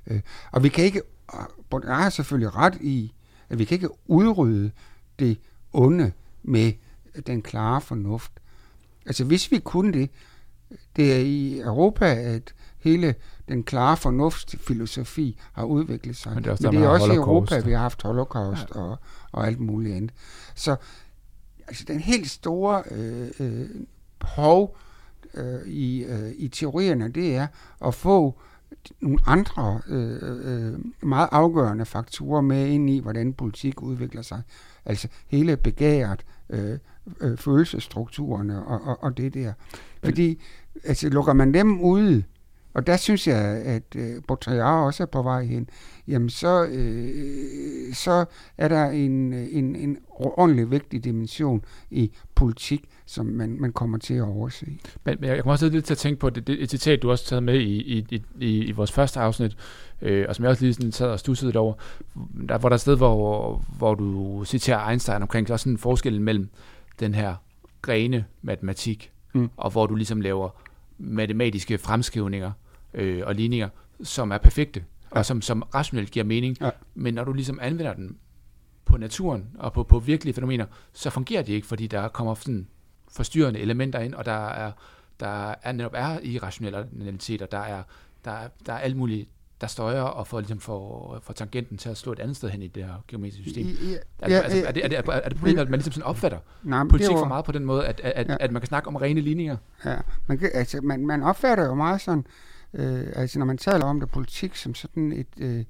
Øh, 0.08 0.22
og 0.52 0.64
vi 0.64 0.70
kan 0.70 0.84
ikke, 0.84 1.02
og 1.72 1.82
jeg 1.84 1.98
har 1.98 2.10
selvfølgelig 2.10 2.56
ret 2.56 2.78
i, 2.82 3.14
at 3.50 3.60
vi 3.60 3.66
kan 3.66 3.76
ikke 3.76 3.90
udrydde 4.08 4.72
det 5.20 5.38
onde 5.74 6.12
med 6.44 6.72
den 7.28 7.42
klare 7.42 7.82
fornuft. 7.82 8.32
Altså 9.06 9.24
hvis 9.24 9.52
vi 9.52 9.60
kunne 9.60 9.94
det, 9.94 10.10
det 10.96 11.14
er 11.14 11.20
i 11.20 11.60
Europa, 11.60 12.06
at 12.06 12.54
hele 12.78 13.16
den 13.52 13.64
klare 13.64 13.98
fornuftsfilosofi 13.98 15.40
har 15.54 15.64
udviklet 15.64 16.16
sig. 16.16 16.34
Men 16.34 16.44
det 16.44 16.50
er 16.50 16.52
også, 16.52 16.72
Men 16.72 16.74
det 16.74 16.86
er 16.86 16.90
også 16.90 17.12
i 17.12 17.16
Europa, 17.16 17.60
vi 17.60 17.72
har 17.72 17.80
haft 17.80 18.02
holocaust 18.02 18.68
ja. 18.76 18.80
og, 18.80 18.98
og 19.32 19.48
alt 19.48 19.60
muligt 19.60 19.96
andet. 19.96 20.12
Så 20.56 20.76
altså, 21.68 21.84
den 21.88 22.00
helt 22.00 22.30
store 22.30 22.84
øh, 22.92 23.28
øh, 23.40 23.70
hov 24.22 24.78
øh, 25.34 25.68
i, 25.68 26.04
øh, 26.04 26.32
i 26.38 26.48
teorierne, 26.48 27.10
det 27.10 27.36
er 27.36 27.48
at 27.86 27.94
få 27.94 28.40
nogle 29.02 29.20
andre 29.26 29.82
øh, 29.88 30.20
øh, 30.24 30.80
meget 31.04 31.30
afgørende 31.32 31.86
faktorer 31.86 32.42
med 32.42 32.68
ind 32.68 32.90
i, 32.90 33.00
hvordan 33.00 33.34
politik 33.34 33.82
udvikler 33.82 34.22
sig. 34.22 34.42
Altså 34.86 35.08
hele 35.28 35.58
begæret, 35.58 36.26
øh, 36.50 36.78
øh, 37.22 37.38
følelsesstrukturerne 37.38 38.66
og, 38.66 38.82
og, 38.82 39.04
og 39.04 39.18
det 39.18 39.34
der. 39.34 39.54
Fordi 40.04 40.42
altså, 40.84 41.10
lukker 41.10 41.34
man 41.34 41.54
dem 41.54 41.82
ud, 41.82 42.24
og 42.73 42.88
der 42.88 42.97
synes 42.97 43.27
jeg, 43.27 43.38
at 43.65 43.84
øh, 43.95 44.21
Baudrillard 44.27 44.86
også 44.86 45.03
er 45.03 45.07
på 45.07 45.21
vej 45.21 45.45
hen, 45.45 45.69
jamen 46.07 46.29
så, 46.29 46.65
øh, 46.65 47.93
så 47.93 48.25
er 48.57 48.67
der 48.67 48.86
en, 48.86 49.34
en, 49.34 49.75
en 49.75 49.97
ordentlig 50.10 50.71
vigtig 50.71 51.03
dimension 51.03 51.65
i 51.89 52.12
politik, 52.36 52.89
som 53.05 53.25
man, 53.25 53.57
man 53.60 53.73
kommer 53.73 53.97
til 53.97 54.13
at 54.13 54.23
overse. 54.23 54.65
Men, 55.03 55.17
men 55.19 55.29
jeg 55.29 55.38
kommer 55.38 55.51
også 55.51 55.69
lidt 55.69 55.86
til 55.86 55.93
at 55.93 55.97
tænke 55.97 56.19
på 56.19 56.29
det, 56.29 56.47
det 56.47 56.63
et 56.63 56.69
citat, 56.69 57.01
du 57.01 57.12
også 57.12 57.25
taget 57.25 57.43
med 57.43 57.60
i, 57.60 57.97
i, 57.97 58.23
i, 58.39 58.65
i, 58.65 58.71
vores 58.71 58.91
første 58.91 59.19
afsnit, 59.19 59.57
øh, 60.01 60.25
og 60.29 60.36
som 60.36 60.43
jeg 60.43 60.49
også 60.49 60.63
lige 60.63 60.73
sådan 60.73 60.91
sad 60.91 61.07
og 61.07 61.19
stussede 61.19 61.57
over, 61.57 61.73
der, 62.49 62.57
hvor 62.57 62.69
der 62.69 62.73
er 62.73 62.77
et 62.77 62.81
sted, 62.81 62.97
hvor, 62.97 63.63
hvor 63.77 63.95
du 63.95 64.43
citerer 64.45 64.89
Einstein 64.89 65.21
omkring, 65.21 65.47
så 65.47 65.53
er 65.53 65.57
sådan 65.57 65.73
en 65.73 65.77
forskel 65.77 66.21
mellem 66.21 66.49
den 66.99 67.15
her 67.15 67.36
grene 67.81 68.25
matematik, 68.41 69.12
mm. 69.34 69.49
og 69.57 69.71
hvor 69.71 69.86
du 69.86 69.95
ligesom 69.95 70.21
laver 70.21 70.49
matematiske 71.02 71.78
fremskrivninger 71.78 72.52
øh, 72.94 73.24
og 73.26 73.36
ligninger, 73.36 73.70
som 74.04 74.32
er 74.32 74.38
perfekte, 74.38 74.86
ja. 75.12 75.20
og 75.20 75.26
som, 75.26 75.42
som 75.42 75.62
rationelt 75.62 76.12
giver 76.12 76.26
mening. 76.26 76.58
Ja. 76.62 76.70
Men 76.96 77.14
når 77.14 77.24
du 77.24 77.34
ligesom 77.34 77.60
anvender 77.62 77.94
den 77.94 78.18
på 78.86 78.98
naturen 78.98 79.50
og 79.60 79.74
på, 79.74 79.84
på 79.84 80.00
virkelige 80.00 80.34
fænomener, 80.34 80.66
så 80.94 81.10
fungerer 81.10 81.44
de 81.44 81.52
ikke, 81.52 81.68
fordi 81.68 81.88
der 81.88 82.08
kommer 82.08 82.34
sådan 82.34 82.68
forstyrrende 83.12 83.60
elementer 83.60 84.00
ind, 84.00 84.14
og 84.14 84.26
der 84.26 84.48
er, 84.48 84.72
der 85.20 85.56
er 85.62 85.72
netop 85.72 85.94
er 85.96 86.20
irrationalitet, 86.20 87.42
og 87.42 87.52
der 87.52 87.58
er, 87.58 87.84
der, 88.26 88.32
er, 88.32 88.48
der 88.66 88.74
er 88.74 88.78
alt 88.78 88.98
muligt 88.98 89.30
der 89.62 89.67
støjer 89.67 90.02
og 90.02 90.28
får, 90.28 90.39
ligesom 90.39 90.60
for, 90.60 91.19
for 91.24 91.34
tangenten 91.34 91.78
til 91.78 91.89
at 91.89 91.97
slå 91.97 92.12
et 92.12 92.19
andet 92.19 92.38
sted 92.38 92.50
hen 92.50 92.62
i 92.62 92.67
det 92.67 92.86
her 92.86 92.93
geometriske 93.08 93.43
system. 93.43 93.65
Ja, 93.65 93.95
er, 94.19 94.41
altså, 94.41 94.58
er, 94.67 94.71
det, 94.71 94.84
er, 94.84 94.88
det, 94.88 94.97
er, 94.97 95.02
det, 95.02 95.15
er 95.26 95.30
det 95.30 95.38
problemet, 95.38 95.62
at 95.62 95.69
man 95.69 95.78
ligesom 95.78 95.93
sådan 95.93 96.04
opfatter 96.04 96.39
nej, 96.63 96.84
politik 96.89 97.13
var, 97.13 97.19
for 97.19 97.26
meget 97.26 97.45
på 97.45 97.52
den 97.52 97.65
måde, 97.65 97.86
at, 97.86 98.00
at, 98.04 98.28
ja. 98.28 98.36
at 98.39 98.52
man 98.52 98.62
kan 98.62 98.67
snakke 98.67 98.88
om 98.88 98.95
rene 98.95 99.21
ligninger? 99.21 99.58
Ja, 99.86 99.97
man, 100.28 100.38
kan, 100.38 100.50
altså, 100.54 100.82
man, 100.82 101.06
man 101.06 101.24
opfatter 101.24 101.65
jo 101.65 101.76
meget 101.76 102.02
sådan, 102.02 102.26
øh, 102.74 103.08
altså 103.15 103.39
når 103.39 103.45
man 103.45 103.58
taler 103.58 103.86
om 103.86 104.00
det 104.00 104.10
politik 104.10 104.56
som 104.56 104.76
sådan 104.76 105.12
et... 105.12 105.28
Øh, 105.38 105.63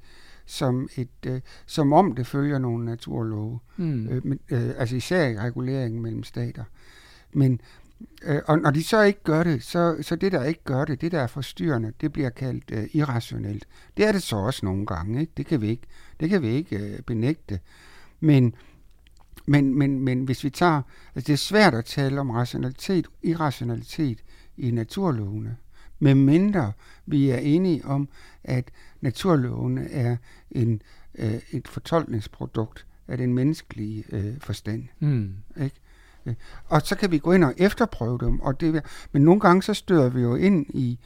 som, 0.45 0.89
et, 0.95 1.25
øh, 1.27 1.41
som 1.65 1.93
om 1.93 2.15
det 2.15 2.27
følger 2.27 2.59
nogle 2.59 2.85
naturlove. 2.85 3.59
Mm. 3.77 4.07
Øh, 4.07 4.25
men, 4.25 4.39
øh, 4.49 4.69
altså 4.77 4.95
især 4.95 5.27
i 5.27 5.37
reguleringen 5.37 6.01
mellem 6.01 6.23
stater. 6.23 6.63
Men, 7.33 7.61
Øh, 8.23 8.41
og 8.47 8.59
når 8.59 8.71
de 8.71 8.83
så 8.83 9.01
ikke 9.01 9.23
gør 9.23 9.43
det, 9.43 9.63
så, 9.63 9.97
så 10.01 10.15
det, 10.15 10.31
der 10.31 10.43
ikke 10.43 10.63
gør 10.63 10.85
det, 10.85 11.01
det, 11.01 11.11
der 11.11 11.19
er 11.19 11.27
forstyrrende, 11.27 11.93
det 12.01 12.13
bliver 12.13 12.29
kaldt 12.29 12.71
øh, 12.71 12.87
irrationelt. 12.93 13.67
Det 13.97 14.07
er 14.07 14.11
det 14.11 14.23
så 14.23 14.35
også 14.35 14.65
nogle 14.65 14.85
gange. 14.85 15.21
Ikke? 15.21 15.33
Det 15.37 15.45
kan 15.45 15.61
vi 15.61 15.67
ikke, 15.67 15.87
det 16.19 16.29
kan 16.29 16.41
vi 16.41 16.47
ikke 16.47 16.77
øh, 16.77 17.01
benægte. 17.01 17.59
Men, 18.19 18.55
men, 19.45 19.77
men, 19.77 19.99
men 19.99 20.23
hvis 20.23 20.43
vi 20.43 20.49
tager... 20.49 20.81
Altså 21.15 21.27
det 21.27 21.33
er 21.33 21.37
svært 21.37 21.73
at 21.73 21.85
tale 21.85 22.19
om 22.19 22.29
rationalitet, 22.29 23.07
irrationalitet 23.23 24.23
i 24.57 24.71
naturlovene, 24.71 25.57
medmindre 25.99 26.73
vi 27.05 27.29
er 27.29 27.37
enige 27.37 27.85
om, 27.85 28.09
at 28.43 28.71
naturlovene 29.01 29.91
er 29.91 30.17
en, 30.51 30.81
øh, 31.15 31.39
et 31.51 31.67
fortolkningsprodukt 31.67 32.85
af 33.07 33.17
den 33.17 33.33
menneskelige 33.33 34.03
øh, 34.11 34.39
forstand. 34.39 34.87
Mm. 34.99 35.35
Ikke? 35.61 35.80
Og 36.65 36.81
så 36.81 36.95
kan 36.95 37.11
vi 37.11 37.17
gå 37.17 37.31
ind 37.31 37.43
og 37.43 37.53
efterprøve 37.57 38.17
dem. 38.21 38.39
Og 38.39 38.61
det, 38.61 38.83
men 39.11 39.21
nogle 39.21 39.39
gange 39.39 39.63
så 39.63 39.73
støder 39.73 40.09
vi 40.09 40.21
jo 40.21 40.35
ind 40.35 40.65
i, 40.69 40.99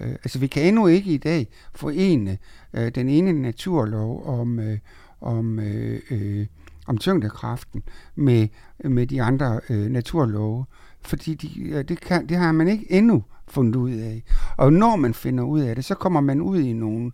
øh, 0.00 0.10
altså 0.10 0.38
vi 0.38 0.46
kan 0.46 0.62
endnu 0.62 0.86
ikke 0.86 1.10
i 1.10 1.16
dag 1.16 1.48
forene 1.74 2.38
øh, 2.74 2.94
den 2.94 3.08
ene 3.08 3.32
naturlov 3.32 4.26
om, 4.26 4.58
øh, 4.58 4.78
om, 5.20 5.58
øh, 5.58 6.00
øh, 6.10 6.46
om 6.86 6.98
tyngdekraften 6.98 7.82
med, 8.14 8.48
med 8.84 9.06
de 9.06 9.22
andre 9.22 9.60
øh, 9.68 9.86
naturlove. 9.86 10.64
Fordi 11.02 11.34
de, 11.34 11.82
det, 11.82 12.00
kan, 12.00 12.26
det 12.26 12.36
har 12.36 12.52
man 12.52 12.68
ikke 12.68 12.92
endnu 12.92 13.24
fundet 13.48 13.76
ud 13.76 13.90
af. 13.90 14.22
Og 14.56 14.72
når 14.72 14.96
man 14.96 15.14
finder 15.14 15.44
ud 15.44 15.60
af 15.60 15.74
det, 15.74 15.84
så 15.84 15.94
kommer 15.94 16.20
man 16.20 16.40
ud 16.40 16.60
i 16.60 16.72
nogle 16.72 17.12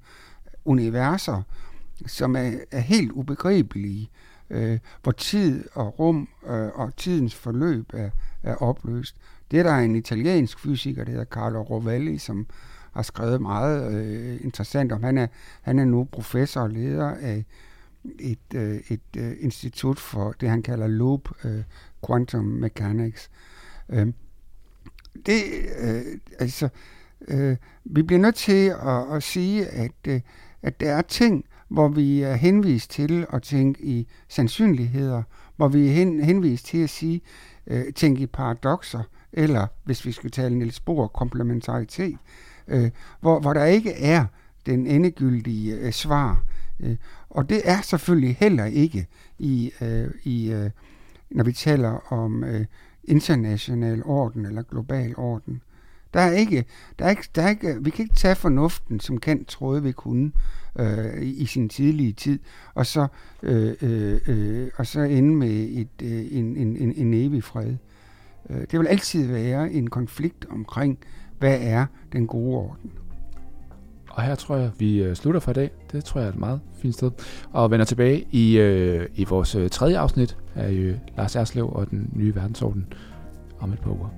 universer, 0.65 1.43
som 2.07 2.37
er, 2.37 2.53
er 2.71 2.81
helt 2.81 3.13
ubegribelige 3.13 4.03
øh, 4.03 4.27
Øh, 4.51 4.79
hvor 5.03 5.13
tid 5.13 5.65
og 5.75 5.99
rum 5.99 6.29
øh, 6.47 6.69
og 6.75 6.97
tidens 6.97 7.35
forløb 7.35 7.93
er, 7.95 8.11
er 8.43 8.55
opløst. 8.55 9.17
Det 9.51 9.59
er 9.59 9.63
der 9.63 9.75
en 9.77 9.97
italiensk 9.97 10.59
fysiker, 10.59 11.05
der 11.05 11.11
hedder 11.11 11.25
Carlo 11.25 11.63
Rovelli, 11.63 12.19
som 12.19 12.47
har 12.93 13.03
skrevet 13.03 13.41
meget 13.41 13.95
øh, 13.95 14.45
interessant 14.45 14.93
om. 14.93 15.03
Han 15.03 15.19
er, 15.19 15.27
han 15.63 15.79
er 15.79 15.85
nu 15.85 16.05
professor 16.05 16.61
og 16.61 16.71
leder 16.71 17.09
af 17.09 17.45
et, 18.19 18.55
øh, 18.55 18.81
et 18.89 19.01
øh, 19.17 19.33
institut 19.41 19.99
for 19.99 20.35
det, 20.41 20.49
han 20.49 20.63
kalder 20.63 20.87
Loop 20.87 21.29
øh, 21.45 21.63
Quantum 22.07 22.45
Mechanics. 22.45 23.31
Øh, 23.89 24.07
det, 25.27 25.43
øh, 25.79 26.03
altså, 26.39 26.69
øh, 27.29 27.57
vi 27.85 28.03
bliver 28.03 28.21
nødt 28.21 28.35
til 28.35 28.67
at, 28.83 29.17
at 29.17 29.23
sige, 29.23 29.67
at, 29.67 29.93
øh, 30.09 30.21
at 30.63 30.81
der 30.81 30.93
er 30.93 31.03
ting, 31.03 31.45
hvor 31.69 31.89
vi 31.89 32.23
er 32.23 32.35
henvist 32.35 32.91
til 32.91 33.27
at 33.33 33.43
tænke 33.43 33.85
i 33.85 34.09
sandsynligheder, 34.29 35.23
hvor 35.57 35.69
vi 35.69 35.89
er 35.89 35.93
hen, 35.93 36.21
henvist 36.21 36.67
til 36.67 36.79
at 36.79 36.91
sige, 36.91 37.21
øh, 37.67 37.93
tænke 37.93 38.23
i 38.23 38.27
paradoxer, 38.27 39.03
eller 39.33 39.67
hvis 39.85 40.07
vi 40.07 40.13
skal 40.13 40.31
tale 40.31 40.59
Niels 40.59 40.81
Bohr, 40.81 41.07
komplementaritet, 41.07 42.19
øh, 42.69 42.91
hvor, 43.21 43.41
hvor 43.41 43.53
der 43.53 43.65
ikke 43.65 43.93
er 43.93 44.25
den 44.67 44.87
endegyldige 44.87 45.75
øh, 45.75 45.93
svar. 45.93 46.45
Øh, 46.81 46.97
og 47.31 47.49
det 47.49 47.61
er 47.65 47.81
selvfølgelig 47.81 48.37
heller 48.37 48.65
ikke 48.65 49.07
i, 49.39 49.73
øh, 49.81 50.11
i 50.25 50.53
øh, 50.53 50.71
når 51.31 51.45
vi 51.45 51.53
taler 51.53 52.13
om 52.13 52.45
øh, 52.45 52.65
international 53.05 54.03
orden 54.05 54.47
eller 54.47 54.63
global 54.63 55.15
orden. 55.17 55.63
Der 56.15 56.21
er 56.21 56.33
ikke, 56.33 56.65
der 56.99 57.05
er 57.05 57.11
ikke, 57.11 57.29
der 57.35 57.43
er 57.43 57.49
ikke, 57.49 57.77
vi 57.81 57.91
kan 57.91 58.03
ikke 58.03 58.15
tage 58.15 58.35
fornuften, 58.35 59.01
som 59.01 59.21
Kant 59.21 59.49
troede, 59.49 59.83
vi 59.83 59.93
kunne 59.93 60.33
øh, 60.79 61.23
i 61.23 61.47
sin 61.47 61.69
tidlige 61.69 62.13
tid, 62.13 62.39
og 62.75 62.87
så, 62.87 63.07
øh, 63.43 63.75
øh, 63.83 64.21
øh, 64.27 64.69
og 64.77 64.87
så 64.87 65.01
ende 65.01 65.35
med 65.35 65.69
et, 65.71 65.89
øh, 66.03 66.27
en, 66.31 66.57
en, 66.57 66.77
en, 66.77 66.93
en 66.97 67.15
evig 67.15 67.45
fred. 67.45 67.75
Øh, 68.51 68.61
det 68.71 68.79
vil 68.79 68.87
altid 68.87 69.27
være 69.27 69.73
en 69.73 69.91
konflikt 69.91 70.47
omkring, 70.51 70.99
hvad 71.39 71.59
er 71.61 71.87
den 72.13 72.27
gode 72.27 72.57
orden. 72.57 72.91
Og 74.11 74.23
her 74.23 74.35
tror 74.35 74.57
jeg, 74.57 74.71
vi 74.79 75.03
øh, 75.03 75.15
slutter 75.15 75.41
for 75.41 75.51
i 75.51 75.55
dag. 75.55 75.71
Det 75.93 76.05
tror 76.05 76.21
jeg 76.21 76.29
er 76.29 76.33
et 76.33 76.39
meget 76.39 76.61
fint 76.79 76.95
sted. 76.95 77.11
Og 77.53 77.71
vender 77.71 77.87
tilbage 77.87 78.27
i, 78.31 78.59
øh, 78.59 79.09
i 79.15 79.25
vores 79.25 79.57
tredje 79.71 79.99
afsnit 79.99 80.37
af 80.55 80.73
øh, 80.73 80.97
Lars 81.17 81.37
Erslev 81.37 81.69
og 81.73 81.91
den 81.91 82.11
nye 82.13 82.35
verdensorden 82.35 82.93
om 83.59 83.73
et 83.73 83.81
par 83.81 83.91
uger. 83.91 84.09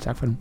Tak 0.00 0.16
for 0.16 0.26
nu. 0.26 0.36